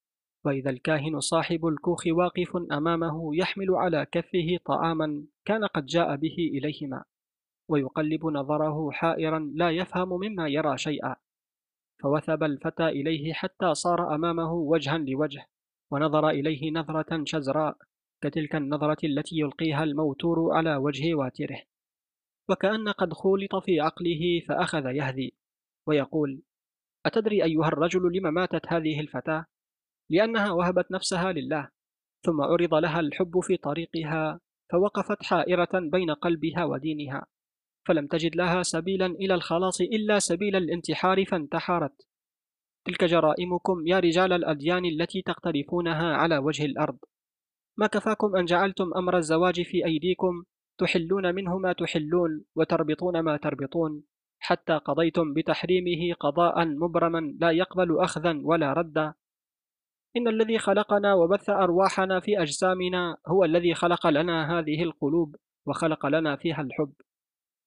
وإذا 0.44 0.70
الكاهن 0.70 1.20
صاحب 1.20 1.66
الكوخ 1.66 2.02
واقف 2.06 2.56
أمامه 2.72 3.36
يحمل 3.36 3.70
على 3.70 4.06
كفه 4.12 4.58
طعاما 4.64 5.24
كان 5.44 5.64
قد 5.64 5.86
جاء 5.86 6.16
به 6.16 6.36
إليهما 6.38 7.04
ويقلب 7.68 8.26
نظره 8.26 8.90
حائرا 8.90 9.52
لا 9.54 9.70
يفهم 9.70 10.08
مما 10.08 10.48
يرى 10.48 10.78
شيئا. 10.78 11.16
فوثب 12.02 12.42
الفتى 12.42 12.88
إليه 12.88 13.32
حتى 13.32 13.74
صار 13.74 14.14
أمامه 14.14 14.52
وجها 14.52 14.98
لوجه. 14.98 15.46
ونظر 15.90 16.28
إليه 16.28 16.70
نظرة 16.72 17.24
شزراء 17.24 17.76
كتلك 18.22 18.54
النظرة 18.54 18.96
التي 19.04 19.38
يلقيها 19.38 19.84
الموتور 19.84 20.56
على 20.56 20.76
وجه 20.76 21.14
واتره 21.14 21.62
وكأن 22.48 22.88
قد 22.88 23.12
خولط 23.12 23.56
في 23.56 23.80
عقله 23.80 24.40
فأخذ 24.48 24.86
يهذي 24.86 25.32
ويقول 25.86 26.42
أتدري 27.06 27.44
أيها 27.44 27.68
الرجل 27.68 28.16
لم 28.16 28.34
ماتت 28.34 28.66
هذه 28.66 29.00
الفتاة؟ 29.00 29.46
لأنها 30.10 30.50
وهبت 30.52 30.90
نفسها 30.90 31.32
لله 31.32 31.68
ثم 32.24 32.40
عرض 32.40 32.74
لها 32.74 33.00
الحب 33.00 33.40
في 33.40 33.56
طريقها 33.56 34.40
فوقفت 34.72 35.22
حائرة 35.22 35.68
بين 35.74 36.10
قلبها 36.10 36.64
ودينها 36.64 37.26
فلم 37.86 38.06
تجد 38.06 38.36
لها 38.36 38.62
سبيلا 38.62 39.06
إلى 39.06 39.34
الخلاص 39.34 39.80
إلا 39.80 40.18
سبيل 40.18 40.56
الانتحار 40.56 41.24
فانتحرت 41.24 42.07
تلك 42.84 43.04
جرائمكم 43.04 43.86
يا 43.86 44.00
رجال 44.00 44.32
الأديان 44.32 44.84
التي 44.84 45.22
تقترفونها 45.22 46.16
على 46.16 46.38
وجه 46.38 46.64
الأرض. 46.64 46.98
ما 47.76 47.86
كفاكم 47.86 48.36
أن 48.36 48.44
جعلتم 48.44 48.94
أمر 48.96 49.16
الزواج 49.16 49.62
في 49.62 49.84
أيديكم 49.84 50.44
تحلون 50.78 51.34
منه 51.34 51.58
ما 51.58 51.72
تحلون 51.72 52.44
وتربطون 52.56 53.20
ما 53.20 53.36
تربطون 53.36 54.02
حتى 54.38 54.72
قضيتم 54.72 55.34
بتحريمه 55.34 56.14
قضاء 56.20 56.64
مبرما 56.64 57.36
لا 57.40 57.50
يقبل 57.50 57.98
أخذا 58.00 58.40
ولا 58.44 58.72
ردا. 58.72 59.14
إن 60.16 60.28
الذي 60.28 60.58
خلقنا 60.58 61.14
وبث 61.14 61.50
أرواحنا 61.50 62.20
في 62.20 62.42
أجسامنا 62.42 63.16
هو 63.26 63.44
الذي 63.44 63.74
خلق 63.74 64.06
لنا 64.06 64.58
هذه 64.58 64.82
القلوب 64.82 65.36
وخلق 65.66 66.06
لنا 66.06 66.36
فيها 66.36 66.60
الحب. 66.62 66.92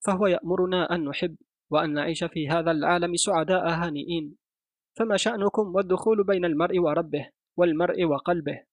فهو 0.05 0.27
يأمرنا 0.27 0.95
أن 0.95 1.05
نحب 1.05 1.35
وأن 1.69 1.93
نعيش 1.93 2.23
في 2.23 2.49
هذا 2.49 2.71
العالم 2.71 3.15
سعداء 3.15 3.69
هانئين. 3.69 4.40
فما 4.97 5.17
شأنكم 5.17 5.75
والدخول 5.75 6.23
بين 6.23 6.45
المرء 6.45 6.79
وربه 6.79 7.29
والمرء 7.57 8.05
وقلبه؟ 8.05 8.63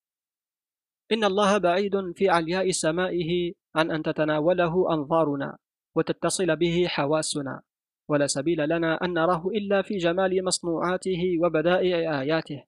إن 1.12 1.24
الله 1.24 1.58
بعيد 1.58 2.12
في 2.16 2.28
علياء 2.28 2.70
سمائه 2.70 3.52
عن 3.74 3.90
أن 3.90 4.02
تتناوله 4.02 4.94
أنظارنا 4.94 5.58
وتتصل 5.96 6.56
به 6.56 6.86
حواسنا 6.88 7.62
ولا 8.08 8.26
سبيل 8.26 8.68
لنا 8.68 9.04
أن 9.04 9.12
نراه 9.12 9.48
إلا 9.48 9.82
في 9.82 9.96
جمال 9.96 10.44
مصنوعاته 10.44 11.38
وبدائع 11.42 12.20
آياته. 12.20 12.64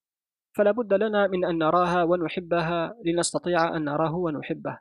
فلا 0.56 0.70
بد 0.70 0.94
لنا 0.94 1.26
من 1.26 1.44
أن 1.44 1.58
نراها 1.58 2.02
ونحبها 2.02 2.94
لنستطيع 3.04 3.76
أن 3.76 3.84
نراه 3.84 4.14
ونحبه. 4.14 4.78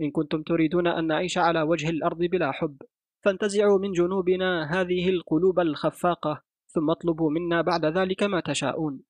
إن 0.00 0.10
كنتم 0.10 0.42
تريدون 0.42 0.86
أن 0.86 1.06
نعيش 1.06 1.38
على 1.38 1.62
وجه 1.62 1.90
الأرض 1.90 2.18
بلا 2.18 2.52
حب 2.52 2.82
فانتزعوا 3.24 3.78
من 3.78 3.92
جنوبنا 3.92 4.80
هذه 4.80 5.08
القلوب 5.08 5.60
الخفاقة. 5.60 6.42
ثم 6.68 6.90
اطلبوا 6.90 7.30
منا 7.30 7.62
بعد 7.62 7.84
ذلك 7.84 8.22
ما 8.22 8.40
تشاءون. 8.40 9.00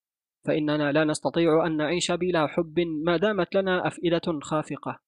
فإننا 0.46 0.92
لا 0.92 1.04
نستطيع 1.04 1.66
أن 1.66 1.76
نعيش 1.76 2.12
بلا 2.12 2.46
حب 2.46 2.80
ما 2.80 3.16
دامت 3.16 3.54
لنا 3.54 3.86
أفئدة 3.86 4.40
خافقة. 4.42 5.00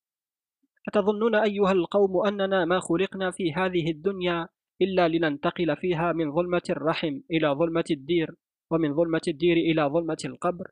أتظنون 0.89 1.35
أيها 1.35 1.73
القوم 1.73 2.27
أننا 2.27 2.65
ما 2.65 2.81
خلقنا 2.81 3.31
في 3.31 3.53
هذه 3.53 3.91
الدنيا 3.91 4.49
إلا 4.83 5.09
لننتقل 5.09 5.77
فيها 5.77 6.13
من 6.13 6.35
ظلمة 6.35 6.63
الرحم 6.71 7.21
إلى 7.31 7.49
ظلمة 7.49 7.85
الدير 7.91 8.35
ومن 8.71 8.95
ظلمة 8.95 9.21
الدير 9.29 9.57
إلى 9.57 9.83
ظلمة 9.83 10.19
القبر؟ 10.25 10.71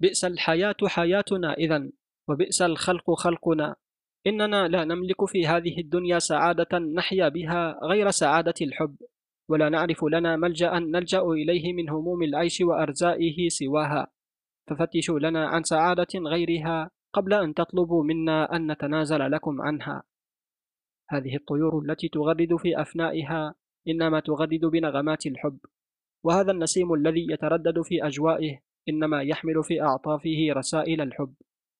بئس 0.00 0.24
الحياة 0.24 0.76
حياتنا 0.86 1.52
إذا 1.52 1.90
وبئس 2.28 2.62
الخلق 2.62 3.10
خلقنا. 3.10 3.76
إننا 4.26 4.68
لا 4.68 4.84
نملك 4.84 5.24
في 5.24 5.46
هذه 5.46 5.80
الدنيا 5.80 6.18
سعادة 6.18 6.78
نحيا 6.78 7.28
بها 7.28 7.80
غير 7.82 8.10
سعادة 8.10 8.54
الحب. 8.62 8.96
ولا 9.48 9.68
نعرف 9.68 10.04
لنا 10.04 10.36
ملجأ 10.36 10.78
نلجأ 10.78 11.22
إليه 11.22 11.72
من 11.72 11.88
هموم 11.88 12.22
العيش 12.22 12.60
وأرزائه 12.60 13.48
سواها. 13.48 14.06
ففتشوا 14.70 15.18
لنا 15.18 15.46
عن 15.46 15.62
سعادة 15.62 16.18
غيرها 16.18 16.90
قبل 17.12 17.34
أن 17.34 17.54
تطلبوا 17.54 18.04
منا 18.04 18.56
أن 18.56 18.72
نتنازل 18.72 19.30
لكم 19.30 19.60
عنها. 19.60 20.02
هذه 21.10 21.36
الطيور 21.36 21.78
التي 21.78 22.08
تغرد 22.08 22.56
في 22.56 22.80
أفنائها 22.80 23.54
إنما 23.88 24.20
تغرد 24.20 24.60
بنغمات 24.64 25.26
الحب. 25.26 25.58
وهذا 26.24 26.52
النسيم 26.52 26.94
الذي 26.94 27.26
يتردد 27.30 27.82
في 27.82 28.06
أجوائه 28.06 28.58
إنما 28.88 29.22
يحمل 29.22 29.64
في 29.64 29.82
أعطافه 29.82 30.48
رسائل 30.50 31.00
الحب. 31.00 31.34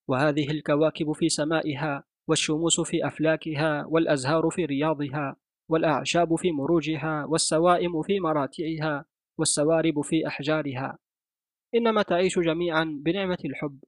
وهذه 0.09 0.51
الكواكب 0.51 1.13
في 1.13 1.29
سمائها 1.29 2.05
والشموس 2.29 2.81
في 2.81 3.07
أفلاكها 3.07 3.87
والأزهار 3.87 4.51
في 4.51 4.65
رياضها. 4.65 5.37
والأعشاب 5.69 6.35
في 6.35 6.53
مروجها 6.53 7.25
والسوائم 7.25 8.03
في 8.03 8.21
مراتعها 8.21 9.05
والسوارب 9.39 10.01
في 10.01 10.27
أحجارها. 10.27 10.99
إنما 11.75 12.03
تعيش 12.03 12.39
جميعا 12.39 13.01
بنعمة 13.05 13.39
الحب. 13.45 13.79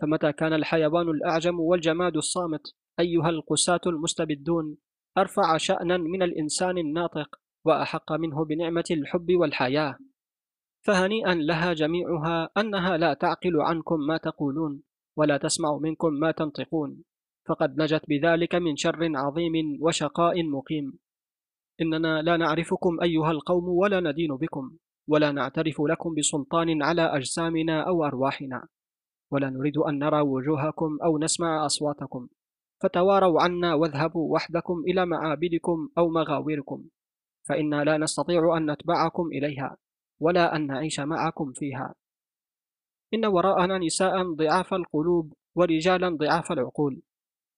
فمتى 0.00 0.32
كان 0.32 0.52
الحيوان 0.52 1.08
الأعجم 1.08 1.60
والجماد 1.60 2.16
الصامت؟ 2.16 2.62
أيها 3.00 3.30
القساة 3.30 3.80
المستبدون 3.86 4.76
أرفع 5.18 5.56
شأنا 5.56 5.96
من 5.96 6.22
الإنسان 6.22 6.78
الناطق 6.78 7.36
وأحق 7.64 8.12
منه 8.12 8.44
بنعمة 8.44 8.84
الحب 8.90 9.32
والحياة. 9.32 9.98
فهنيئا 10.86 11.34
لها 11.34 11.72
جميعها 11.72 12.50
أنها 12.56 12.96
لا 12.96 13.14
تعقل 13.14 13.60
عنكم 13.60 14.00
ما 14.00 14.16
تقولون 14.16 14.82
ولا 15.16 15.36
تسمع 15.36 15.78
منكم 15.82 16.12
ما 16.12 16.30
تنطقون. 16.30 17.02
فقد 17.48 17.82
نجت 17.82 18.02
بذلك 18.08 18.54
من 18.54 18.76
شر 18.76 19.16
عظيم 19.16 19.78
وشقاء 19.80 20.42
مقيم. 20.42 20.98
إننا 21.80 22.22
لا 22.22 22.36
نعرفكم 22.36 23.00
أيها 23.02 23.30
القوم 23.30 23.68
ولا 23.68 24.00
ندين 24.00 24.36
بكم 24.36 24.70
ولا 25.08 25.32
نعترف 25.32 25.80
لكم 25.80 26.14
بسلطان 26.14 26.82
على 26.82 27.02
أجسامنا 27.02 27.82
أو 27.82 28.04
أرواحنا 28.04 28.68
ولا 29.30 29.50
نريد 29.50 29.76
أن 29.76 29.98
نرى 29.98 30.20
وجوهكم 30.20 30.98
أو 31.04 31.18
نسمع 31.18 31.66
أصواتكم. 31.66 32.28
فتواروا 32.82 33.42
عنا 33.42 33.74
واذهبوا 33.74 34.34
وحدكم 34.34 34.82
إلى 34.86 35.06
معابدكم 35.06 35.88
أو 35.98 36.08
مغاوركم 36.08 36.84
فإنا 37.48 37.84
لا 37.84 37.98
نستطيع 37.98 38.56
أن 38.56 38.70
نتبعكم 38.70 39.26
إليها 39.26 39.76
ولا 40.20 40.56
أن 40.56 40.66
نعيش 40.66 41.00
معكم 41.00 41.52
فيها. 41.52 41.94
إن 43.14 43.26
وراءنا 43.26 43.78
نساء 43.78 44.34
ضعاف 44.34 44.74
القلوب 44.74 45.32
ورجالا 45.54 46.08
ضعاف 46.08 46.52
العقول 46.52 47.02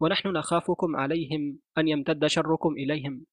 ونحن 0.01 0.29
نخافكم 0.29 0.97
عليهم 0.97 1.59
أن 1.79 1.89
يمتد 1.89 2.27
شركم 2.27 2.73
إليهم. 2.73 3.25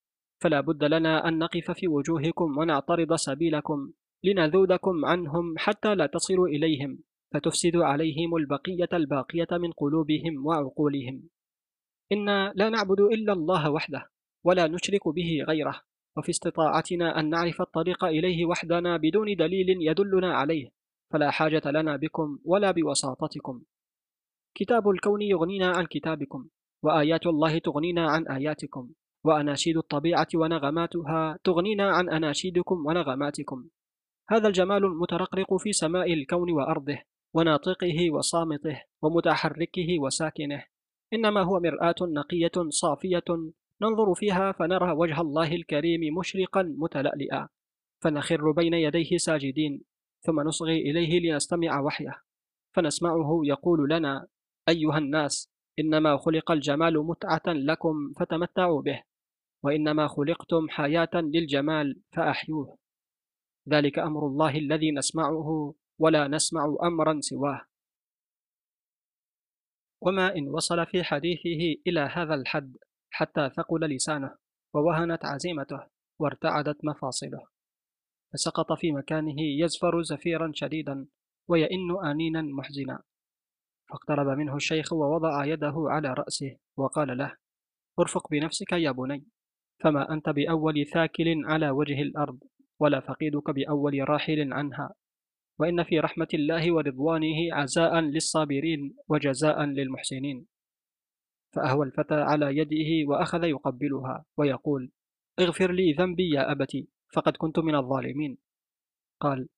فلا 0.41 0.61
بد 0.61 0.83
لنا 0.83 1.27
أن 1.27 1.39
نقف 1.39 1.71
في 1.71 1.87
وجوهكم 1.87 2.57
ونعترض 2.57 3.15
سبيلكم 3.15 3.91
لنذودكم 4.23 5.05
عنهم 5.05 5.55
حتى 5.57 5.95
لا 5.95 6.05
تصلوا 6.05 6.47
إليهم 6.47 6.99
فتفسد 7.33 7.75
عليهم 7.75 8.35
البقية 8.35 8.89
الباقية 8.93 9.47
من 9.51 9.71
قلوبهم 9.71 10.45
وعقولهم. 10.45 11.29
إنا 12.11 12.53
لا 12.55 12.69
نعبد 12.69 12.99
إلا 12.99 13.33
الله 13.33 13.71
وحده 13.71 14.11
ولا 14.43 14.67
نشرك 14.67 15.07
به 15.07 15.43
غيره 15.47 15.81
وفي 16.17 16.29
استطاعتنا 16.29 17.19
أن 17.19 17.29
نعرف 17.29 17.61
الطريق 17.61 18.05
إليه 18.05 18.45
وحدنا 18.45 18.97
بدون 18.97 19.35
دليل 19.35 19.69
يدلنا 19.69 20.33
عليه 20.33 20.69
فلا 21.13 21.31
حاجة 21.31 21.61
لنا 21.65 21.95
بكم 21.95 22.39
ولا 22.45 22.71
بوساطتكم 22.71 23.61
كتاب 24.55 24.89
الكون 24.89 25.21
يغنينا 25.21 25.67
عن 25.67 25.85
كتابكم 25.85 26.47
وآيات 26.83 27.27
الله 27.27 27.57
تغنينا 27.57 28.11
عن 28.11 28.27
آياتكم. 28.27 28.89
وأناشيد 29.25 29.77
الطبيعة 29.77 30.27
ونغماتها 30.35 31.39
تغنينا 31.43 31.91
عن 31.91 32.09
أناشيدكم 32.09 32.85
ونغماتكم. 32.85 33.69
هذا 34.29 34.47
الجمال 34.47 34.85
المترقرق 34.85 35.57
في 35.57 35.73
سماء 35.73 36.13
الكون 36.13 36.51
وأرضه 36.51 36.97
وناطقه 37.33 38.11
وصامته 38.11 38.81
ومتحركه 39.01 39.99
وساكنه. 39.99 40.63
إنما 41.13 41.41
هو 41.41 41.59
مرآة 41.59 41.95
نقية 42.01 42.69
صافية 42.69 43.23
ننظر 43.81 44.13
فيها 44.15 44.51
فنرى 44.51 44.91
وجه 44.91 45.21
الله 45.21 45.55
الكريم 45.55 46.17
مشرقا 46.17 46.75
متلألئا. 46.77 47.47
فنخر 48.03 48.51
بين 48.51 48.73
يديه 48.73 49.17
ساجدين 49.17 49.81
ثم 50.21 50.39
نصغي 50.39 50.81
إليه 50.91 51.19
لنستمع 51.19 51.79
وحيه. 51.79 52.21
فنسمعه 52.75 53.41
يقول 53.43 53.89
لنا 53.89 54.27
أيها 54.69 54.97
الناس 54.97 55.51
إنما 55.79 56.17
خلق 56.17 56.51
الجمال 56.51 57.07
متعة 57.07 57.43
لكم 57.47 58.13
فتمتعوا 58.19 58.81
به. 58.81 59.03
وإنما 59.65 60.07
خلقتم 60.07 60.69
حياة 60.69 61.09
للجمال 61.13 62.01
فأحيوه. 62.11 62.77
ذلك 63.69 63.99
أمر 63.99 64.27
الله 64.27 64.57
الذي 64.57 64.91
نسمعه 64.91 65.73
ولا 65.99 66.27
نسمع 66.27 66.75
أمرا 66.83 67.19
سواه. 67.19 67.61
وما 70.01 70.35
إن 70.35 70.49
وصل 70.49 70.85
في 70.85 71.03
حديثه 71.03 71.81
إلى 71.87 71.99
هذا 71.99 72.35
الحد 72.35 72.77
حتى 73.09 73.49
ثقل 73.49 73.95
لسانه 73.95 74.35
ووهنت 74.73 75.25
عزيمته 75.25 75.79
وارتعدت 76.19 76.85
مفاصله. 76.85 77.47
فسقط 78.33 78.73
في 78.73 78.91
مكانه 78.91 79.41
يزفر 79.41 80.01
زفيرا 80.01 80.51
شديدا 80.55 81.07
ويئن 81.47 82.05
آنينا 82.05 82.41
محزنا. 82.41 83.03
فاقترب 83.89 84.37
منه 84.37 84.55
الشيخ 84.55 84.93
ووضع 84.93 85.45
يده 85.45 85.73
على 85.77 86.13
رأسه 86.13 86.57
وقال 86.77 87.17
له 87.17 87.35
ارفق 87.99 88.29
بنفسك 88.31 88.71
يا 88.71 88.91
بني 88.91 89.25
فما 89.85 90.13
أنت 90.13 90.29
بأول 90.29 90.85
ثاكل 90.93 91.45
على 91.45 91.69
وجه 91.69 92.01
الأرض 92.01 92.39
ولا 92.79 92.99
فقيدك 92.99 93.51
بأول 93.51 94.09
راحل 94.09 94.53
عنها. 94.53 94.93
وإن 95.59 95.83
في 95.83 95.99
رحمة 95.99 96.27
الله 96.33 96.71
ورضوانه 96.71 97.53
عزاء 97.53 97.99
للصابرين 97.99 98.95
وجزاء 99.07 99.63
للمحسنين. 99.63 100.47
فأهوى 101.55 101.85
الفتى 101.85 102.15
على 102.15 102.57
يده 102.57 103.09
وأخذ 103.09 103.43
يقبلها 103.43 104.25
ويقول 104.37 104.91
اغفر 105.39 105.71
لي 105.71 105.93
ذنبي 105.93 106.29
يا 106.29 106.51
أبتي 106.51 106.87
فقد 107.13 107.37
كنت 107.37 107.59
من 107.59 107.75
الظالمين. 107.75 108.37
قال 109.19 109.49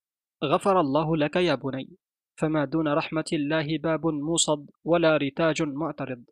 غفر 0.44 0.80
الله 0.80 1.18
لك 1.18 1.36
يا 1.36 1.56
بني 1.56 1.98
فما 2.40 2.66
دون 2.66 2.88
رحمة 2.88 3.30
الله 3.34 3.78
باب 3.78 4.06
موصد 4.06 4.70
ولا 4.84 5.18
رتاج 5.18 5.64
معترض. 5.64 6.24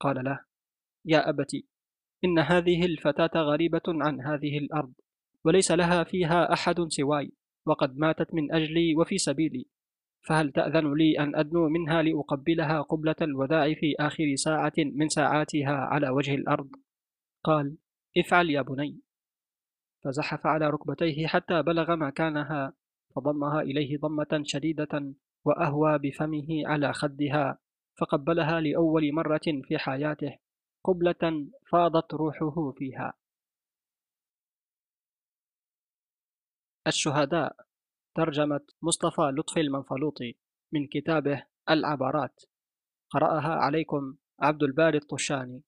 قال 0.00 0.24
له 0.24 0.44
يا 1.04 1.28
أبتي 1.28 1.66
إن 2.24 2.38
هذه 2.38 2.86
الفتاة 2.86 3.40
غريبة 3.42 3.82
عن 3.88 4.20
هذه 4.20 4.58
الأرض 4.58 4.92
وليس 5.44 5.70
لها 5.70 6.04
فيها 6.04 6.52
أحد 6.52 6.80
سواي 6.88 7.32
وقد 7.66 7.96
ماتت 7.98 8.34
من 8.34 8.52
أجلي 8.52 8.94
وفي 8.96 9.18
سبيلي. 9.18 9.66
فهل 10.22 10.52
تأذن 10.52 10.94
لي 10.94 11.18
أن 11.18 11.36
أدنو 11.36 11.68
منها 11.68 12.02
لأقبلها 12.02 12.82
قبلة 12.82 13.16
الوداع 13.22 13.74
في 13.74 13.94
آخر 14.00 14.34
ساعة 14.34 14.72
من 14.78 15.08
ساعاتها 15.08 15.72
على 15.72 16.08
وجه 16.08 16.34
الأرض؟ 16.34 16.70
قال 17.44 17.76
افعل 18.18 18.50
يا 18.50 18.62
بني. 18.62 19.00
فزحف 20.04 20.46
على 20.46 20.70
ركبتيه 20.70 21.26
حتى 21.26 21.62
بلغ 21.62 21.96
مكانها 21.96 22.72
فضمها 23.16 23.62
إليه 23.62 23.98
ضمة 23.98 24.42
شديدة 24.42 25.14
وأهوى 25.44 25.98
بفمه 25.98 26.62
على 26.66 26.92
خدها 26.92 27.58
فقبلها 27.98 28.60
لأول 28.60 29.12
مرة 29.12 29.40
في 29.64 29.78
حياته. 29.78 30.36
قبلة 30.84 31.50
فاضت 31.72 32.14
روحه 32.14 32.72
فيها. 32.78 33.14
الشهداء 36.86 37.56
ترجمة 38.14 38.60
مصطفى 38.82 39.22
لطفي 39.22 39.60
المنفلوطي 39.60 40.36
من 40.72 40.86
كتابه 40.86 41.46
العبرات 41.70 42.44
قرأها 43.10 43.54
عليكم 43.54 44.16
عبد 44.40 44.62
الباري 44.62 44.98
الطشاني. 44.98 45.62